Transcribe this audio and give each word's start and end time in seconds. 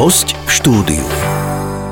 Host 0.00 0.32
v 0.32 0.50
štúdiu. 0.56 1.04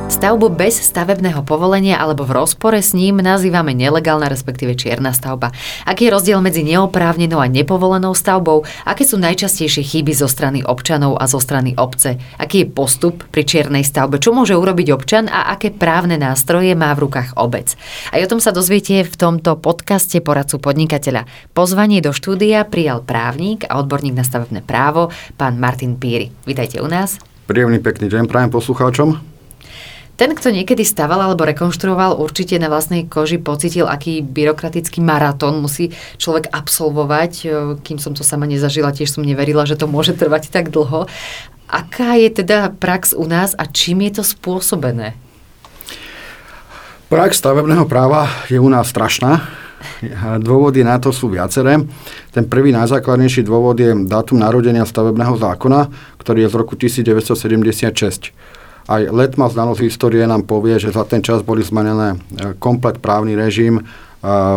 Stavbu 0.08 0.48
bez 0.48 0.80
stavebného 0.80 1.44
povolenia 1.44 2.00
alebo 2.00 2.24
v 2.24 2.40
rozpore 2.40 2.80
s 2.80 2.96
ním 2.96 3.20
nazývame 3.20 3.76
nelegálna, 3.76 4.32
respektíve 4.32 4.80
čierna 4.80 5.12
stavba. 5.12 5.52
Aký 5.84 6.08
je 6.08 6.16
rozdiel 6.16 6.40
medzi 6.40 6.64
neoprávnenou 6.64 7.36
a 7.36 7.52
nepovolenou 7.52 8.16
stavbou? 8.16 8.64
Aké 8.88 9.04
sú 9.04 9.20
najčastejšie 9.20 9.84
chyby 9.84 10.16
zo 10.16 10.24
strany 10.24 10.64
občanov 10.64 11.20
a 11.20 11.28
zo 11.28 11.36
strany 11.36 11.76
obce? 11.76 12.16
Aký 12.40 12.64
je 12.64 12.72
postup 12.72 13.28
pri 13.28 13.44
čiernej 13.44 13.84
stavbe? 13.84 14.16
Čo 14.16 14.32
môže 14.32 14.56
urobiť 14.56 14.88
občan 14.88 15.28
a 15.28 15.52
aké 15.52 15.68
právne 15.68 16.16
nástroje 16.16 16.72
má 16.72 16.96
v 16.96 17.12
rukách 17.12 17.36
obec? 17.36 17.76
A 18.08 18.24
o 18.24 18.24
tom 18.24 18.40
sa 18.40 18.56
dozviete 18.56 19.04
v 19.04 19.14
tomto 19.20 19.60
podcaste 19.60 20.16
poradcu 20.24 20.56
podnikateľa. 20.56 21.28
Pozvanie 21.52 22.00
do 22.00 22.16
štúdia 22.16 22.64
prijal 22.64 23.04
právnik 23.04 23.68
a 23.68 23.76
odborník 23.76 24.16
na 24.16 24.24
stavebné 24.24 24.64
právo, 24.64 25.12
pán 25.36 25.60
Martin 25.60 26.00
Píry. 26.00 26.32
Vítajte 26.48 26.80
u 26.80 26.88
nás. 26.88 27.27
Príjemný 27.48 27.80
pekný 27.80 28.12
deň 28.12 28.28
prajem 28.28 28.52
poslucháčom. 28.52 29.24
Ten, 30.20 30.36
kto 30.36 30.52
niekedy 30.52 30.84
staval 30.84 31.24
alebo 31.24 31.48
rekonštruoval, 31.48 32.20
určite 32.20 32.60
na 32.60 32.68
vlastnej 32.68 33.08
koži 33.08 33.40
pocitil, 33.40 33.88
aký 33.88 34.20
byrokratický 34.20 35.00
maratón 35.00 35.64
musí 35.64 35.96
človek 36.20 36.52
absolvovať. 36.52 37.32
E, 37.40 37.46
kým 37.80 37.96
som 37.96 38.12
to 38.12 38.20
sama 38.20 38.44
nezažila, 38.44 38.92
tiež 38.92 39.16
som 39.16 39.24
neverila, 39.24 39.64
že 39.64 39.80
to 39.80 39.88
môže 39.88 40.12
trvať 40.12 40.52
tak 40.52 40.68
dlho. 40.68 41.08
Aká 41.72 42.20
je 42.20 42.28
teda 42.36 42.68
prax 42.68 43.16
u 43.16 43.24
nás 43.24 43.56
a 43.56 43.64
čím 43.64 44.04
je 44.04 44.20
to 44.20 44.28
spôsobené? 44.28 45.16
Prax 47.08 47.40
stavebného 47.40 47.88
práva 47.88 48.28
je 48.52 48.60
u 48.60 48.68
nás 48.68 48.92
strašná. 48.92 49.48
Dôvody 50.46 50.82
na 50.82 50.98
to 50.98 51.14
sú 51.14 51.30
viaceré. 51.30 51.78
Ten 52.34 52.44
prvý 52.46 52.74
najzákladnejší 52.74 53.46
dôvod 53.46 53.78
je 53.78 53.94
dátum 54.06 54.38
narodenia 54.38 54.82
stavebného 54.86 55.38
zákona, 55.38 55.88
ktorý 56.18 56.46
je 56.46 56.52
z 56.52 56.54
roku 56.54 56.74
1976. 56.74 58.34
Aj 58.88 59.04
letma 59.04 59.52
znalosť 59.52 59.84
histórie 59.84 60.24
nám 60.24 60.48
povie, 60.48 60.80
že 60.80 60.96
za 60.96 61.04
ten 61.04 61.20
čas 61.20 61.44
boli 61.44 61.60
zmenené 61.60 62.16
e, 62.16 62.16
komplet 62.56 62.96
právny 63.04 63.36
režim, 63.36 63.76
e, 63.76 63.82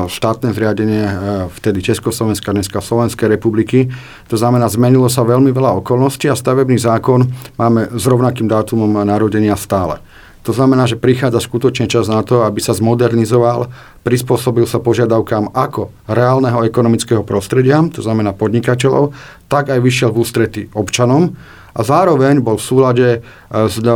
štátne 0.07 0.55
zriadenie 0.55 1.03
e, 1.03 1.15
vtedy 1.59 1.83
Československa, 1.83 2.55
dneska 2.55 2.79
Slovenskej 2.79 3.27
republiky. 3.27 3.91
To 4.31 4.39
znamená, 4.39 4.71
zmenilo 4.71 5.11
sa 5.11 5.27
veľmi 5.27 5.51
veľa 5.51 5.83
okolností 5.83 6.31
a 6.31 6.39
stavebný 6.39 6.79
zákon 6.79 7.27
máme 7.59 7.91
s 7.91 8.07
rovnakým 8.07 8.47
dátumom 8.47 9.03
narodenia 9.03 9.59
stále. 9.59 9.99
To 10.41 10.51
znamená, 10.57 10.89
že 10.89 10.97
prichádza 10.97 11.37
skutočne 11.37 11.85
čas 11.85 12.09
na 12.09 12.25
to, 12.25 12.41
aby 12.41 12.57
sa 12.57 12.73
zmodernizoval, 12.73 13.69
prispôsobil 14.01 14.65
sa 14.65 14.81
požiadavkám 14.81 15.53
ako 15.53 15.93
reálneho 16.09 16.65
ekonomického 16.65 17.21
prostredia, 17.21 17.77
to 17.93 18.01
znamená 18.01 18.33
podnikateľov, 18.33 19.13
tak 19.45 19.69
aj 19.69 19.77
vyšiel 19.77 20.09
v 20.09 20.17
ústrety 20.17 20.61
občanom 20.73 21.37
a 21.77 21.79
zároveň 21.85 22.41
bol 22.41 22.57
v 22.57 22.67
súlade 22.67 23.09
e, 23.15 23.19
s 23.53 23.77
e, 23.79 23.87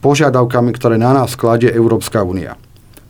požiadavkami, 0.00 0.70
ktoré 0.74 0.96
na 0.96 1.12
nás 1.12 1.36
kladie 1.36 1.68
Európska 1.68 2.24
únia. 2.24 2.56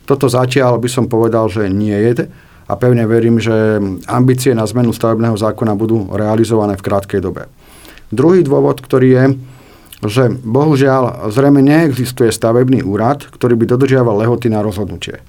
Toto 0.02 0.26
zatiaľ 0.26 0.82
by 0.82 0.88
som 0.90 1.06
povedal, 1.06 1.46
že 1.46 1.70
nie 1.70 1.94
je 1.94 2.26
a 2.66 2.74
pevne 2.74 3.06
verím, 3.06 3.38
že 3.38 3.78
ambície 4.10 4.52
na 4.58 4.66
zmenu 4.66 4.90
stavebného 4.90 5.38
zákona 5.38 5.78
budú 5.78 6.10
realizované 6.12 6.74
v 6.74 6.84
krátkej 6.84 7.20
dobe. 7.22 7.46
Druhý 8.12 8.44
dôvod, 8.44 8.84
ktorý 8.84 9.08
je, 9.08 9.24
že 10.02 10.34
bohužiaľ 10.42 11.30
zrejme 11.30 11.62
neexistuje 11.62 12.34
stavebný 12.34 12.82
úrad, 12.82 13.22
ktorý 13.30 13.54
by 13.54 13.64
dodržiaval 13.70 14.18
lehoty 14.26 14.50
na 14.50 14.62
rozhodnutie. 14.62 15.22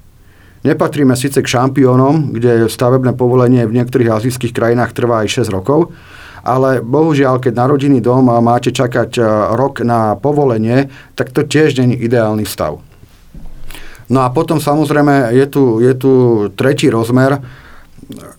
Nepatríme 0.63 1.13
síce 1.19 1.43
k 1.43 1.51
šampiónom, 1.51 2.31
kde 2.31 2.71
stavebné 2.71 3.11
povolenie 3.13 3.67
v 3.67 3.75
niektorých 3.83 4.09
azijských 4.15 4.55
krajinách 4.55 4.95
trvá 4.95 5.27
aj 5.27 5.43
6 5.43 5.51
rokov, 5.51 5.91
ale 6.43 6.79
bohužiaľ, 6.79 7.39
keď 7.39 7.53
na 7.55 7.65
rodinný 7.67 7.99
dom 7.99 8.27
máte 8.27 8.71
čakať 8.71 9.15
e, 9.15 9.21
rok 9.55 9.83
na 9.83 10.15
povolenie, 10.19 10.91
tak 11.15 11.31
to 11.31 11.43
tiež 11.43 11.79
není 11.79 11.95
ideálny 11.99 12.43
stav. 12.43 12.79
No 14.11 14.19
a 14.23 14.31
potom 14.31 14.59
samozrejme 14.59 15.31
je 15.35 15.45
tu, 15.47 15.63
je 15.79 15.93
tu 15.95 16.11
tretí 16.55 16.91
rozmer, 16.91 17.39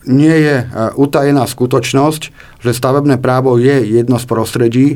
nie 0.05 0.33
je 0.33 0.55
e, 0.61 0.65
utajená 0.97 1.49
skutočnosť, 1.49 2.21
že 2.65 2.73
stavebné 2.73 3.21
právo 3.21 3.61
je 3.61 3.85
jedno 3.85 4.17
z 4.17 4.25
prostredí, 4.25 4.87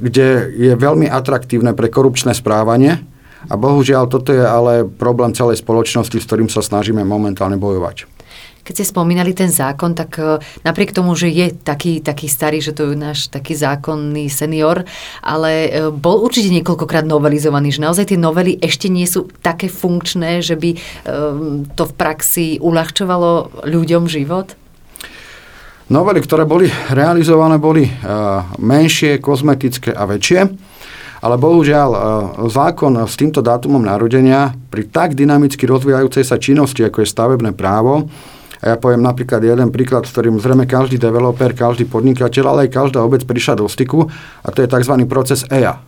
kde 0.00 0.48
je 0.56 0.72
veľmi 0.72 1.04
atraktívne 1.04 1.76
pre 1.76 1.92
korupčné 1.92 2.32
správanie 2.32 3.04
a 3.46 3.54
bohužiaľ 3.54 4.10
toto 4.10 4.34
je 4.34 4.42
ale 4.42 4.88
problém 4.88 5.30
celej 5.36 5.62
spoločnosti, 5.62 6.18
s 6.18 6.26
ktorým 6.26 6.50
sa 6.50 6.64
snažíme 6.64 7.04
momentálne 7.06 7.60
bojovať. 7.60 8.08
Keď 8.68 8.84
ste 8.84 8.92
spomínali 8.92 9.32
ten 9.32 9.48
zákon, 9.48 9.96
tak 9.96 10.20
e, 10.20 10.44
napriek 10.60 10.92
tomu, 10.92 11.16
že 11.16 11.32
je 11.32 11.56
taký, 11.56 12.04
taký 12.04 12.28
starý, 12.28 12.60
že 12.60 12.76
to 12.76 12.92
je 12.92 13.00
náš 13.00 13.32
taký 13.32 13.56
zákonný 13.56 14.28
senior, 14.28 14.84
ale 15.24 15.72
e, 15.72 15.88
bol 15.88 16.20
určite 16.20 16.52
niekoľkokrát 16.52 17.08
novelizovaný, 17.08 17.72
že 17.72 17.80
naozaj 17.80 18.12
tie 18.12 18.20
novely 18.20 18.60
ešte 18.60 18.92
nie 18.92 19.08
sú 19.08 19.32
také 19.40 19.72
funkčné, 19.72 20.44
že 20.44 20.60
by 20.60 20.70
e, 20.76 20.78
to 21.72 21.84
v 21.88 21.96
praxi 21.96 22.46
uľahčovalo 22.60 23.64
ľuďom 23.64 24.04
život? 24.04 24.52
Novely, 25.88 26.20
ktoré 26.20 26.44
boli 26.44 26.68
realizované, 26.92 27.56
boli 27.56 27.88
menšie, 28.60 29.24
kozmetické 29.24 29.88
a 29.96 30.04
väčšie. 30.04 30.40
Ale 31.18 31.34
bohužiaľ, 31.34 31.90
zákon 32.46 32.94
s 33.08 33.18
týmto 33.18 33.42
dátumom 33.42 33.82
narodenia 33.82 34.54
pri 34.68 34.86
tak 34.86 35.18
dynamicky 35.18 35.66
rozvíjajúcej 35.66 36.22
sa 36.22 36.38
činnosti, 36.38 36.84
ako 36.84 37.02
je 37.02 37.08
stavebné 37.08 37.50
právo, 37.56 38.06
a 38.58 38.74
ja 38.74 38.76
poviem 38.76 39.02
napríklad 39.06 39.38
jeden 39.38 39.70
príklad, 39.70 40.02
s 40.02 40.10
ktorým 40.10 40.42
zrejme 40.42 40.66
každý 40.66 40.98
developer, 40.98 41.54
každý 41.54 41.86
podnikateľ, 41.86 42.44
ale 42.50 42.60
aj 42.66 42.74
každá 42.74 42.98
obec 43.06 43.22
prišla 43.22 43.54
do 43.62 43.70
styku 43.70 44.10
a 44.42 44.48
to 44.50 44.66
je 44.66 44.68
tzv. 44.70 44.94
proces 45.06 45.46
EIA. 45.46 45.78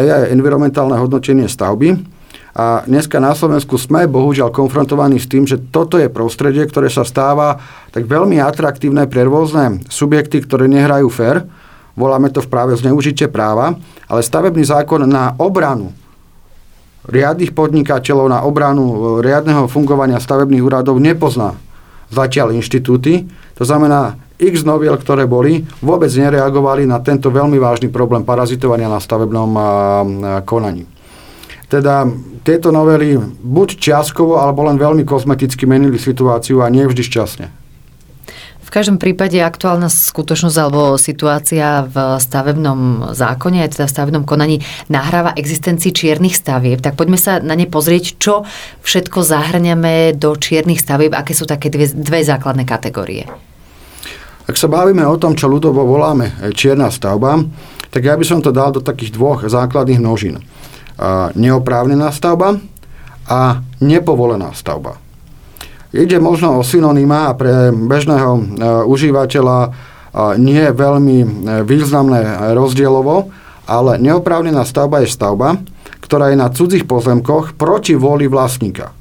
EIA 0.00 0.24
je 0.24 0.32
environmentálne 0.32 0.96
hodnotenie 0.96 1.44
stavby 1.44 2.00
a 2.50 2.82
dneska 2.82 3.22
na 3.22 3.30
Slovensku 3.30 3.78
sme 3.78 4.10
bohužiaľ 4.10 4.50
konfrontovaní 4.50 5.22
s 5.22 5.30
tým, 5.30 5.46
že 5.46 5.62
toto 5.70 6.02
je 6.02 6.10
prostredie, 6.10 6.66
ktoré 6.66 6.90
sa 6.90 7.06
stáva 7.06 7.62
tak 7.94 8.10
veľmi 8.10 8.42
atraktívne 8.42 9.06
pre 9.06 9.22
rôzne 9.22 9.86
subjekty, 9.86 10.42
ktoré 10.42 10.66
nehrajú 10.66 11.06
fair. 11.14 11.46
Voláme 11.94 12.30
to 12.34 12.42
v 12.42 12.50
práve 12.50 12.74
zneužitie 12.74 13.30
práva, 13.30 13.78
ale 14.10 14.26
stavebný 14.26 14.66
zákon 14.66 15.06
na 15.06 15.38
obranu 15.38 15.94
riadnych 17.06 17.54
podnikateľov, 17.54 18.26
na 18.28 18.40
obranu 18.42 18.84
e, 18.84 18.96
riadneho 19.24 19.70
fungovania 19.70 20.20
stavebných 20.20 20.62
úradov 20.62 20.98
nepozná 20.98 21.54
zatiaľ 22.10 22.52
inštitúty. 22.58 23.30
To 23.56 23.62
znamená, 23.62 24.18
x 24.42 24.66
noviel, 24.66 24.98
ktoré 24.98 25.24
boli, 25.24 25.62
vôbec 25.78 26.10
nereagovali 26.10 26.82
na 26.84 26.98
tento 26.98 27.30
veľmi 27.30 27.56
vážny 27.62 27.88
problém 27.92 28.26
parazitovania 28.26 28.90
na 28.90 28.98
stavebnom 28.98 29.50
konaní. 30.42 30.99
Teda 31.70 32.02
tieto 32.42 32.74
novely 32.74 33.14
buď 33.40 33.78
čiastkovo, 33.78 34.42
alebo 34.42 34.66
len 34.66 34.74
veľmi 34.74 35.06
kozmeticky 35.06 35.70
menili 35.70 36.02
situáciu 36.02 36.66
a 36.66 36.68
nie 36.68 36.82
vždy 36.82 37.02
šťastne. 37.06 37.46
V 38.70 38.78
každom 38.78 39.02
prípade 39.02 39.34
aktuálna 39.42 39.90
skutočnosť 39.90 40.56
alebo 40.62 40.94
situácia 40.94 41.82
v 41.90 42.22
stavebnom 42.22 43.10
zákone, 43.18 43.66
teda 43.66 43.90
v 43.90 43.94
stavebnom 43.98 44.22
konaní, 44.22 44.62
nahráva 44.86 45.34
existencii 45.34 45.90
čiernych 45.90 46.38
stavieb. 46.38 46.78
Tak 46.78 46.94
poďme 46.94 47.18
sa 47.18 47.42
na 47.42 47.58
ne 47.58 47.66
pozrieť, 47.66 48.22
čo 48.22 48.46
všetko 48.86 49.26
zahrňame 49.26 50.14
do 50.14 50.38
čiernych 50.38 50.78
stavieb, 50.78 51.10
aké 51.18 51.34
sú 51.34 51.50
také 51.50 51.66
dve, 51.66 51.90
dve 51.90 52.22
základné 52.22 52.62
kategórie. 52.62 53.26
Ak 54.46 54.54
sa 54.54 54.70
bavíme 54.70 55.02
o 55.02 55.18
tom, 55.18 55.34
čo 55.34 55.50
ľudovo 55.50 55.82
voláme 55.82 56.54
čierna 56.54 56.94
stavba, 56.94 57.42
tak 57.90 58.06
ja 58.06 58.14
by 58.14 58.22
som 58.22 58.38
to 58.38 58.54
dal 58.54 58.70
do 58.70 58.78
takých 58.78 59.18
dvoch 59.18 59.50
základných 59.50 59.98
množín. 59.98 60.46
Neoprávnená 61.32 62.12
stavba 62.12 62.60
a 63.30 63.64
nepovolená 63.80 64.52
stavba. 64.52 65.00
Ide 65.90 66.22
možno 66.22 66.58
o 66.58 66.62
synonymá 66.62 67.34
a 67.34 67.36
pre 67.38 67.74
bežného 67.74 68.30
e, 68.38 68.42
užívateľa 68.86 69.58
e, 69.66 69.68
nie 70.38 70.62
je 70.62 70.70
veľmi 70.70 71.16
e, 71.18 71.26
významné 71.66 72.54
rozdielovo, 72.54 73.34
ale 73.66 73.98
neoprávnená 73.98 74.62
stavba 74.62 75.02
je 75.02 75.10
stavba, 75.10 75.58
ktorá 75.98 76.30
je 76.30 76.38
na 76.38 76.46
cudzích 76.50 76.86
pozemkoch 76.86 77.58
proti 77.58 77.94
vôli 77.98 78.30
vlastníka. 78.30 78.94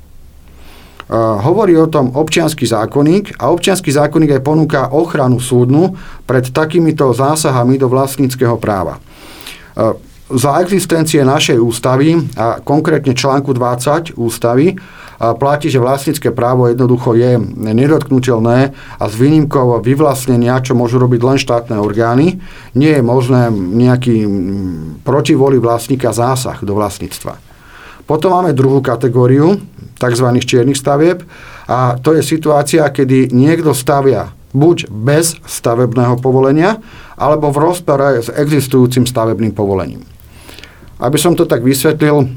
Hovorí 1.10 1.74
o 1.74 1.90
tom 1.90 2.14
občianský 2.14 2.70
zákonník 2.70 3.42
a 3.42 3.50
občianský 3.50 3.90
zákonník 3.90 4.38
aj 4.38 4.46
ponúka 4.46 4.94
ochranu 4.94 5.42
súdnu 5.42 5.98
pred 6.30 6.54
takýmito 6.54 7.10
zásahami 7.10 7.82
do 7.82 7.90
vlastníckého 7.90 8.62
práva. 8.62 9.02
Za 10.30 10.62
existencie 10.62 11.26
našej 11.26 11.58
ústavy 11.58 12.14
a 12.38 12.62
konkrétne 12.62 13.18
článku 13.18 13.50
20 13.50 14.14
ústavy 14.14 14.78
platí, 15.18 15.74
že 15.74 15.82
vlastnícke 15.82 16.30
právo 16.30 16.70
jednoducho 16.70 17.18
je 17.18 17.42
nedotknutelné 17.58 18.72
a 19.02 19.04
s 19.10 19.14
výnimkou 19.18 19.82
vyvlastnenia, 19.82 20.62
čo 20.62 20.78
môžu 20.78 21.02
robiť 21.02 21.22
len 21.26 21.38
štátne 21.42 21.82
orgány, 21.82 22.38
nie 22.78 22.94
je 22.94 23.02
možné 23.02 23.50
nejaký 23.52 24.30
protivoli 25.02 25.58
vlastníka 25.58 26.14
zásah 26.14 26.62
do 26.62 26.78
vlastníctva. 26.78 27.42
Potom 28.06 28.30
máme 28.30 28.54
druhú 28.54 28.86
kategóriu, 28.86 29.58
tzv. 29.98 30.28
čiernych 30.46 30.78
stavieb, 30.78 31.26
a 31.66 31.98
to 31.98 32.14
je 32.14 32.22
situácia, 32.22 32.86
kedy 32.86 33.34
niekto 33.34 33.74
stavia 33.74 34.30
buď 34.54 34.94
bez 34.94 35.42
stavebného 35.42 36.22
povolenia, 36.22 36.78
alebo 37.18 37.50
v 37.50 37.62
rozpore 37.66 38.22
s 38.22 38.30
existujúcim 38.30 39.10
stavebným 39.10 39.58
povolením. 39.58 40.06
Aby 41.00 41.18
som 41.18 41.34
to 41.34 41.48
tak 41.48 41.64
vysvetlil, 41.64 42.28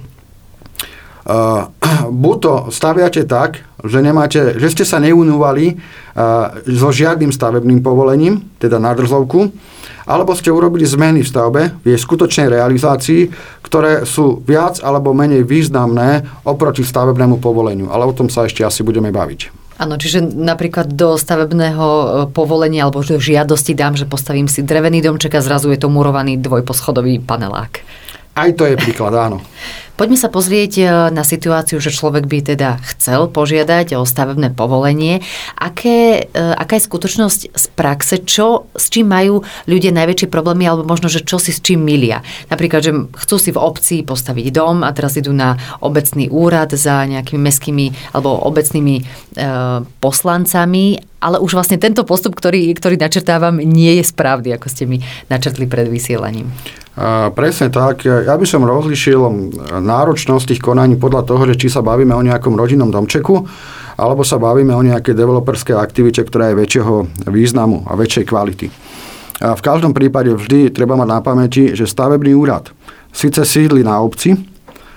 Uh, 1.23 1.71
buď 2.11 2.37
to 2.43 2.55
staviate 2.75 3.23
tak, 3.31 3.63
že, 3.87 4.03
nemáte, 4.03 4.59
že 4.59 4.75
ste 4.75 4.83
sa 4.83 4.99
neunúvali 4.99 5.79
uh, 5.79 6.51
so 6.67 6.91
žiadnym 6.91 7.31
stavebným 7.31 7.79
povolením, 7.79 8.43
teda 8.59 8.83
na 8.83 8.91
drzovku, 8.91 9.55
alebo 10.03 10.35
ste 10.35 10.51
urobili 10.51 10.83
zmeny 10.83 11.23
v 11.23 11.31
stavbe 11.31 11.63
v 11.79 11.95
jej 11.95 11.99
skutočnej 11.99 12.51
realizácii, 12.51 13.31
ktoré 13.63 14.03
sú 14.03 14.43
viac 14.43 14.83
alebo 14.83 15.15
menej 15.15 15.47
významné 15.47 16.27
oproti 16.43 16.83
stavebnému 16.83 17.39
povoleniu. 17.39 17.87
Ale 17.95 18.11
o 18.11 18.17
tom 18.17 18.27
sa 18.27 18.51
ešte 18.51 18.67
asi 18.67 18.83
budeme 18.83 19.15
baviť. 19.15 19.63
Áno, 19.79 19.99
čiže 19.99 20.23
napríklad 20.23 20.95
do 20.95 21.19
stavebného 21.19 21.87
e, 21.87 22.07
povolenia 22.31 22.87
alebo 22.87 23.03
do 23.03 23.19
žiadosti 23.19 23.75
dám, 23.75 23.99
že 23.99 24.07
postavím 24.07 24.47
si 24.47 24.63
drevený 24.63 25.03
domček 25.03 25.35
a 25.35 25.43
zrazu 25.43 25.75
je 25.75 25.81
to 25.81 25.91
murovaný 25.91 26.39
dvojposchodový 26.39 27.19
panelák. 27.23 28.02
Aj 28.33 28.49
to 28.57 28.65
je 28.65 28.81
príklad, 28.81 29.13
áno. 29.13 29.45
Poďme 29.93 30.17
sa 30.17 30.33
pozrieť 30.33 30.73
e, 30.81 30.85
na 31.13 31.21
situáciu, 31.21 31.77
že 31.77 31.93
človek 31.93 32.25
by 32.25 32.57
teda 32.57 32.81
chcel 32.91 33.29
požiadať 33.29 34.01
o 34.01 34.09
stavebné 34.09 34.57
povolenie. 34.57 35.21
Aké, 35.53 36.27
e, 36.27 36.41
aká 36.41 36.81
je 36.81 36.89
skutočnosť 36.89 37.41
z 37.53 37.65
praxe? 37.77 38.25
Čo, 38.25 38.73
s 38.73 38.89
čím 38.89 39.13
majú 39.13 39.45
ľudia 39.69 39.93
najväčšie 39.93 40.33
problémy 40.33 40.65
alebo 40.65 40.89
možno, 40.89 41.13
že 41.13 41.21
čo 41.21 41.37
si 41.37 41.53
s 41.53 41.61
čím 41.61 41.85
milia? 41.85 42.25
Napríklad, 42.49 42.81
že 42.81 42.93
chcú 43.21 43.37
si 43.37 43.53
v 43.53 43.61
obci 43.61 44.01
postaviť 44.01 44.49
dom 44.49 44.81
a 44.81 44.91
teraz 44.97 45.21
idú 45.21 45.37
na 45.37 45.61
obecný 45.85 46.33
úrad 46.33 46.73
za 46.73 47.05
nejakými 47.05 47.45
meskými 47.45 48.17
alebo 48.17 48.33
obecnými 48.49 48.97
e, 48.97 49.03
poslancami 50.01 51.05
ale 51.23 51.39
už 51.39 51.55
vlastne 51.55 51.79
tento 51.79 52.03
postup, 52.03 52.35
ktorý, 52.35 52.75
ktorý 52.75 52.99
načrtávam, 52.99 53.63
nie 53.63 54.03
je 54.03 54.05
správny, 54.11 54.59
ako 54.59 54.67
ste 54.67 54.91
mi 54.91 54.99
načrtli 55.31 55.71
pred 55.71 55.87
vysielaním. 55.87 56.51
Presne 57.33 57.73
tak. 57.73 58.05
Ja 58.05 58.37
by 58.37 58.45
som 58.45 58.69
rozlišil 58.69 59.21
náročnosť 59.81 60.45
tých 60.53 60.61
konaní 60.61 61.01
podľa 61.01 61.25
toho, 61.25 61.49
že 61.49 61.57
či 61.57 61.73
sa 61.73 61.81
bavíme 61.81 62.13
o 62.13 62.21
nejakom 62.21 62.53
rodinnom 62.53 62.93
domčeku, 62.93 63.49
alebo 63.97 64.21
sa 64.21 64.37
bavíme 64.37 64.77
o 64.77 64.85
nejakej 64.85 65.17
developerskej 65.17 65.73
aktivite, 65.73 66.21
ktorá 66.21 66.53
je 66.53 66.61
väčšieho 66.61 66.95
významu 67.33 67.89
a 67.89 67.97
väčšej 67.97 68.25
kvality. 68.29 68.67
A 69.41 69.57
v 69.57 69.65
každom 69.65 69.97
prípade 69.97 70.37
vždy 70.37 70.69
treba 70.71 70.95
mať 70.95 71.09
na 71.09 71.21
pamäti, 71.25 71.73
že 71.73 71.89
stavebný 71.89 72.37
úrad 72.37 72.71
síce 73.13 73.45
sídli 73.45 73.85
na 73.85 74.01
obci 74.01 74.37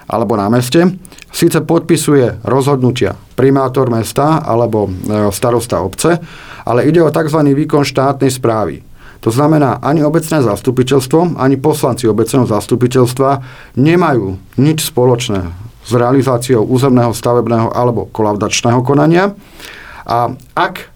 alebo 0.06 0.38
na 0.38 0.48
meste, 0.48 0.86
síce 1.34 1.66
podpisuje 1.66 2.46
rozhodnutia 2.48 3.18
primátor 3.36 3.92
mesta 3.92 4.40
alebo 4.46 4.88
e, 4.88 5.30
starosta 5.34 5.82
obce, 5.82 6.22
ale 6.64 6.88
ide 6.88 7.02
o 7.04 7.12
tzv. 7.12 7.42
výkon 7.42 7.84
štátnej 7.84 8.32
správy. 8.32 8.95
To 9.26 9.34
znamená, 9.34 9.82
ani 9.82 10.06
obecné 10.06 10.46
zastupiteľstvo, 10.46 11.42
ani 11.42 11.58
poslanci 11.58 12.06
obecného 12.06 12.46
zastupiteľstva 12.46 13.42
nemajú 13.74 14.38
nič 14.62 14.86
spoločné 14.94 15.50
s 15.82 15.92
realizáciou 15.94 16.62
územného, 16.62 17.10
stavebného 17.10 17.74
alebo 17.74 18.06
kolavdačného 18.14 18.86
konania. 18.86 19.34
A 20.06 20.30
ak 20.54 20.94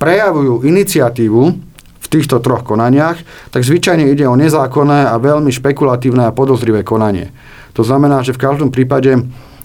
prejavujú 0.00 0.64
iniciatívu 0.64 1.42
v 2.00 2.06
týchto 2.08 2.40
troch 2.40 2.64
konaniach, 2.64 3.20
tak 3.52 3.60
zvyčajne 3.60 4.08
ide 4.08 4.24
o 4.24 4.40
nezákonné 4.40 5.12
a 5.12 5.20
veľmi 5.20 5.52
špekulatívne 5.52 6.28
a 6.28 6.36
podozrivé 6.36 6.80
konanie. 6.80 7.28
To 7.76 7.84
znamená, 7.84 8.24
že 8.24 8.32
v 8.32 8.40
každom 8.40 8.72
prípade 8.72 9.20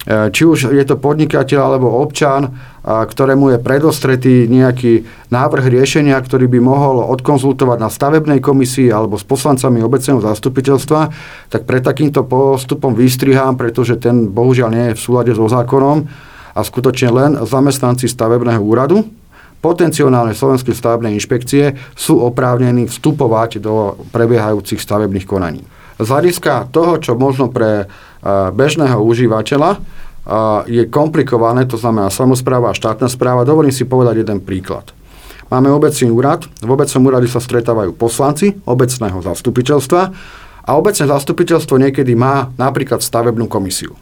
či 0.08 0.44
už 0.50 0.74
je 0.74 0.82
to 0.82 0.98
podnikateľ 0.98 1.62
alebo 1.62 2.02
občan, 2.02 2.58
ktorému 2.82 3.54
je 3.54 3.60
predostretý 3.62 4.50
nejaký 4.50 5.06
návrh 5.30 5.70
riešenia, 5.70 6.18
ktorý 6.18 6.50
by 6.50 6.58
mohol 6.58 7.06
odkonzultovať 7.14 7.78
na 7.78 7.90
stavebnej 7.94 8.42
komisii 8.42 8.90
alebo 8.90 9.22
s 9.22 9.26
poslancami 9.30 9.86
obecného 9.86 10.18
zastupiteľstva, 10.18 11.02
tak 11.54 11.70
pre 11.70 11.86
takýmto 11.86 12.26
postupom 12.26 12.98
vystrihám, 12.98 13.62
pretože 13.62 14.02
ten 14.02 14.26
bohužiaľ 14.34 14.70
nie 14.74 14.86
je 14.90 14.98
v 14.98 15.04
súlade 15.06 15.32
so 15.38 15.46
zákonom 15.46 16.10
a 16.58 16.60
skutočne 16.66 17.10
len 17.14 17.32
zamestnanci 17.46 18.10
stavebného 18.10 18.60
úradu, 18.60 19.06
potenciálne 19.62 20.34
slovenskej 20.34 20.74
stavebnej 20.74 21.14
inšpekcie 21.22 21.78
sú 21.94 22.18
oprávnení 22.26 22.90
vstupovať 22.90 23.62
do 23.62 24.02
prebiehajúcich 24.10 24.82
stavebných 24.82 25.30
konaní. 25.30 25.62
Z 26.02 26.10
hľadiska 26.10 26.74
toho, 26.74 26.98
čo 26.98 27.14
možno 27.14 27.54
pre 27.54 27.86
bežného 28.54 29.02
užívateľa 29.02 29.82
je 30.70 30.86
komplikované, 30.86 31.66
to 31.66 31.82
znamená 31.82 32.14
samozpráva 32.14 32.70
a 32.70 32.78
štátna 32.78 33.10
správa. 33.10 33.42
Dovolím 33.42 33.74
si 33.74 33.90
povedať 33.90 34.22
jeden 34.22 34.40
príklad. 34.46 34.94
Máme 35.52 35.68
obecný 35.74 36.14
úrad, 36.14 36.48
v 36.64 36.70
obecnom 36.70 37.12
úrade 37.12 37.28
sa 37.28 37.44
stretávajú 37.44 37.98
poslanci 37.98 38.56
obecného 38.64 39.20
zastupiteľstva 39.20 40.02
a 40.62 40.72
obecné 40.78 41.06
zastupiteľstvo 41.10 41.76
niekedy 41.76 42.16
má 42.16 42.54
napríklad 42.56 43.04
stavebnú 43.04 43.50
komisiu. 43.50 43.98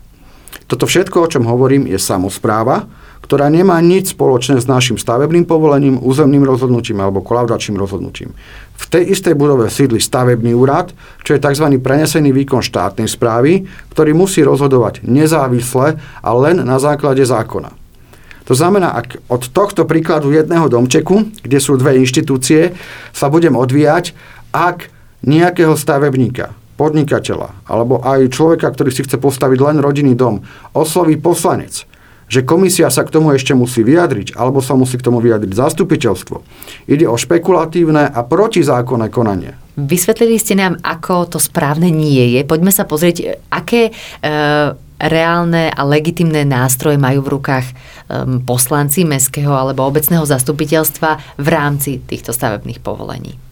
Toto 0.69 0.85
všetko, 0.85 1.25
o 1.25 1.31
čom 1.31 1.49
hovorím, 1.49 1.89
je 1.89 1.97
samozpráva, 1.97 2.85
ktorá 3.29 3.45
nemá 3.45 3.77
nič 3.77 4.17
spoločné 4.17 4.57
s 4.57 4.65
našim 4.65 4.97
stavebným 4.97 5.45
povolením, 5.45 6.01
územným 6.01 6.41
rozhodnutím 6.41 6.97
alebo 6.97 7.21
kolaudačným 7.21 7.77
rozhodnutím. 7.77 8.33
V 8.73 8.85
tej 8.89 9.13
istej 9.13 9.37
budove 9.37 9.69
sídli 9.69 10.01
stavebný 10.01 10.57
úrad, 10.57 10.95
čo 11.21 11.37
je 11.37 11.43
tzv. 11.43 11.77
prenesený 11.77 12.33
výkon 12.33 12.65
štátnej 12.65 13.05
správy, 13.05 13.69
ktorý 13.93 14.17
musí 14.17 14.41
rozhodovať 14.41 15.05
nezávisle 15.05 16.01
a 16.01 16.29
len 16.33 16.65
na 16.65 16.81
základe 16.81 17.21
zákona. 17.21 17.69
To 18.49 18.57
znamená, 18.57 18.97
ak 18.97 19.21
od 19.29 19.45
tohto 19.53 19.85
príkladu 19.85 20.33
jedného 20.33 20.65
domčeku, 20.65 21.29
kde 21.45 21.61
sú 21.61 21.77
dve 21.77 22.01
inštitúcie, 22.01 22.73
sa 23.13 23.29
budem 23.29 23.53
odvíjať, 23.53 24.17
ak 24.49 24.89
nejakého 25.21 25.77
stavebníka, 25.77 26.57
podnikateľa 26.79 27.67
alebo 27.67 27.99
aj 27.99 28.31
človeka, 28.31 28.71
ktorý 28.71 28.95
si 28.95 29.03
chce 29.03 29.19
postaviť 29.19 29.59
len 29.59 29.77
rodinný 29.83 30.15
dom, 30.15 30.39
osloví 30.71 31.19
poslanec, 31.19 31.83
že 32.29 32.45
komisia 32.45 32.87
sa 32.93 33.03
k 33.03 33.11
tomu 33.11 33.33
ešte 33.33 33.57
musí 33.57 33.81
vyjadriť, 33.81 34.37
alebo 34.37 34.61
sa 34.61 34.77
musí 34.77 35.01
k 35.01 35.05
tomu 35.09 35.17
vyjadriť 35.17 35.49
zastupiteľstvo. 35.49 36.37
Ide 36.85 37.09
o 37.09 37.17
špekulatívne 37.17 38.05
a 38.05 38.19
protizákonné 38.21 39.09
konanie. 39.09 39.57
Vysvetlili 39.75 40.37
ste 40.37 40.53
nám, 40.53 40.77
ako 40.85 41.35
to 41.35 41.39
správne 41.41 41.89
nie 41.89 42.37
je. 42.37 42.45
Poďme 42.45 42.69
sa 42.69 42.85
pozrieť, 42.85 43.41
aké 43.49 43.89
e, 43.89 43.91
reálne 45.01 45.73
a 45.73 45.81
legitimné 45.87 46.45
nástroje 46.45 47.01
majú 47.01 47.25
v 47.25 47.31
rukách 47.39 47.65
e, 47.65 47.73
poslanci 48.45 49.09
mestského 49.09 49.49
alebo 49.49 49.89
obecného 49.89 50.23
zastupiteľstva 50.27 51.41
v 51.41 51.47
rámci 51.49 51.97
týchto 51.97 52.29
stavebných 52.29 52.83
povolení. 52.83 53.48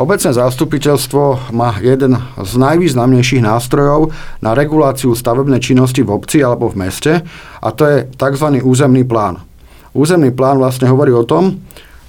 Obecné 0.00 0.32
zastupiteľstvo 0.32 1.52
má 1.52 1.76
jeden 1.76 2.16
z 2.40 2.52
najvýznamnejších 2.56 3.44
nástrojov 3.44 4.16
na 4.40 4.56
reguláciu 4.56 5.12
stavebnej 5.12 5.60
činnosti 5.60 6.00
v 6.00 6.16
obci 6.16 6.40
alebo 6.40 6.72
v 6.72 6.88
meste 6.88 7.20
a 7.60 7.68
to 7.68 7.84
je 7.84 7.96
tzv. 8.08 8.64
územný 8.64 9.04
plán. 9.04 9.44
Územný 9.92 10.32
plán 10.32 10.56
vlastne 10.56 10.88
hovorí 10.88 11.12
o 11.12 11.28
tom, 11.28 11.60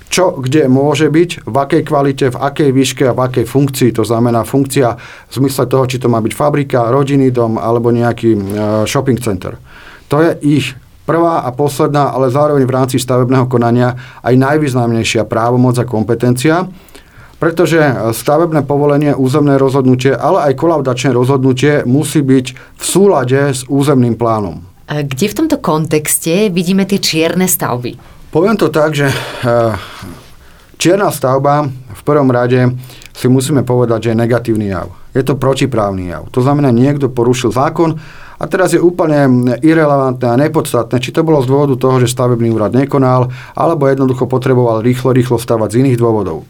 čo 0.08 0.40
kde 0.40 0.72
môže 0.72 1.12
byť, 1.12 1.44
v 1.44 1.56
akej 1.56 1.82
kvalite, 1.84 2.26
v 2.32 2.40
akej 2.40 2.70
výške 2.72 3.04
a 3.12 3.16
v 3.16 3.28
akej 3.28 3.46
funkcii. 3.52 3.92
To 4.00 4.08
znamená 4.08 4.48
funkcia 4.48 4.96
v 5.28 5.34
zmysle 5.44 5.68
toho, 5.68 5.84
či 5.84 6.00
to 6.00 6.08
má 6.08 6.24
byť 6.24 6.32
fabrika, 6.32 6.96
rodinný 6.96 7.28
dom 7.28 7.60
alebo 7.60 7.92
nejaký 7.92 8.32
e, 8.32 8.40
shopping 8.88 9.20
center. 9.20 9.60
To 10.08 10.24
je 10.24 10.32
ich 10.48 10.72
prvá 11.04 11.44
a 11.44 11.52
posledná, 11.52 12.16
ale 12.16 12.32
zároveň 12.32 12.64
v 12.64 12.72
rámci 12.72 13.04
stavebného 13.04 13.52
konania 13.52 14.00
aj 14.24 14.32
najvýznamnejšia 14.40 15.28
právomoc 15.28 15.76
a 15.76 15.84
kompetencia 15.84 16.72
pretože 17.42 17.82
stavebné 18.14 18.62
povolenie, 18.62 19.18
územné 19.18 19.58
rozhodnutie, 19.58 20.14
ale 20.14 20.54
aj 20.54 20.62
kolaudačné 20.62 21.10
rozhodnutie 21.10 21.82
musí 21.90 22.22
byť 22.22 22.46
v 22.54 22.84
súlade 22.86 23.42
s 23.50 23.66
územným 23.66 24.14
plánom. 24.14 24.62
A 24.86 25.02
kde 25.02 25.26
v 25.26 25.38
tomto 25.42 25.58
kontexte 25.58 26.54
vidíme 26.54 26.86
tie 26.86 27.02
čierne 27.02 27.50
stavby? 27.50 27.98
Poviem 28.30 28.62
to 28.62 28.70
tak, 28.70 28.94
že 28.94 29.10
eh, 29.10 29.74
čierna 30.78 31.10
stavba 31.10 31.66
v 31.72 32.02
prvom 32.06 32.30
rade 32.30 32.78
si 33.10 33.26
musíme 33.26 33.66
povedať, 33.66 34.06
že 34.06 34.10
je 34.14 34.22
negatívny 34.22 34.70
jav. 34.70 34.94
Je 35.18 35.26
to 35.26 35.34
protiprávny 35.34 36.14
jav. 36.14 36.30
To 36.30 36.46
znamená, 36.46 36.70
niekto 36.70 37.10
porušil 37.10 37.50
zákon 37.50 37.98
a 38.38 38.44
teraz 38.46 38.74
je 38.74 38.82
úplne 38.82 39.50
irrelevantné 39.66 40.28
a 40.30 40.40
nepodstatné, 40.40 41.02
či 41.02 41.10
to 41.10 41.26
bolo 41.26 41.42
z 41.42 41.50
dôvodu 41.50 41.74
toho, 41.78 41.98
že 41.98 42.10
stavebný 42.10 42.54
úrad 42.54 42.74
nekonal, 42.74 43.34
alebo 43.58 43.90
jednoducho 43.90 44.30
potreboval 44.30 44.86
rýchlo, 44.86 45.10
rýchlo 45.10 45.42
stavať 45.42 45.70
z 45.74 45.80
iných 45.86 45.98
dôvodov. 45.98 46.46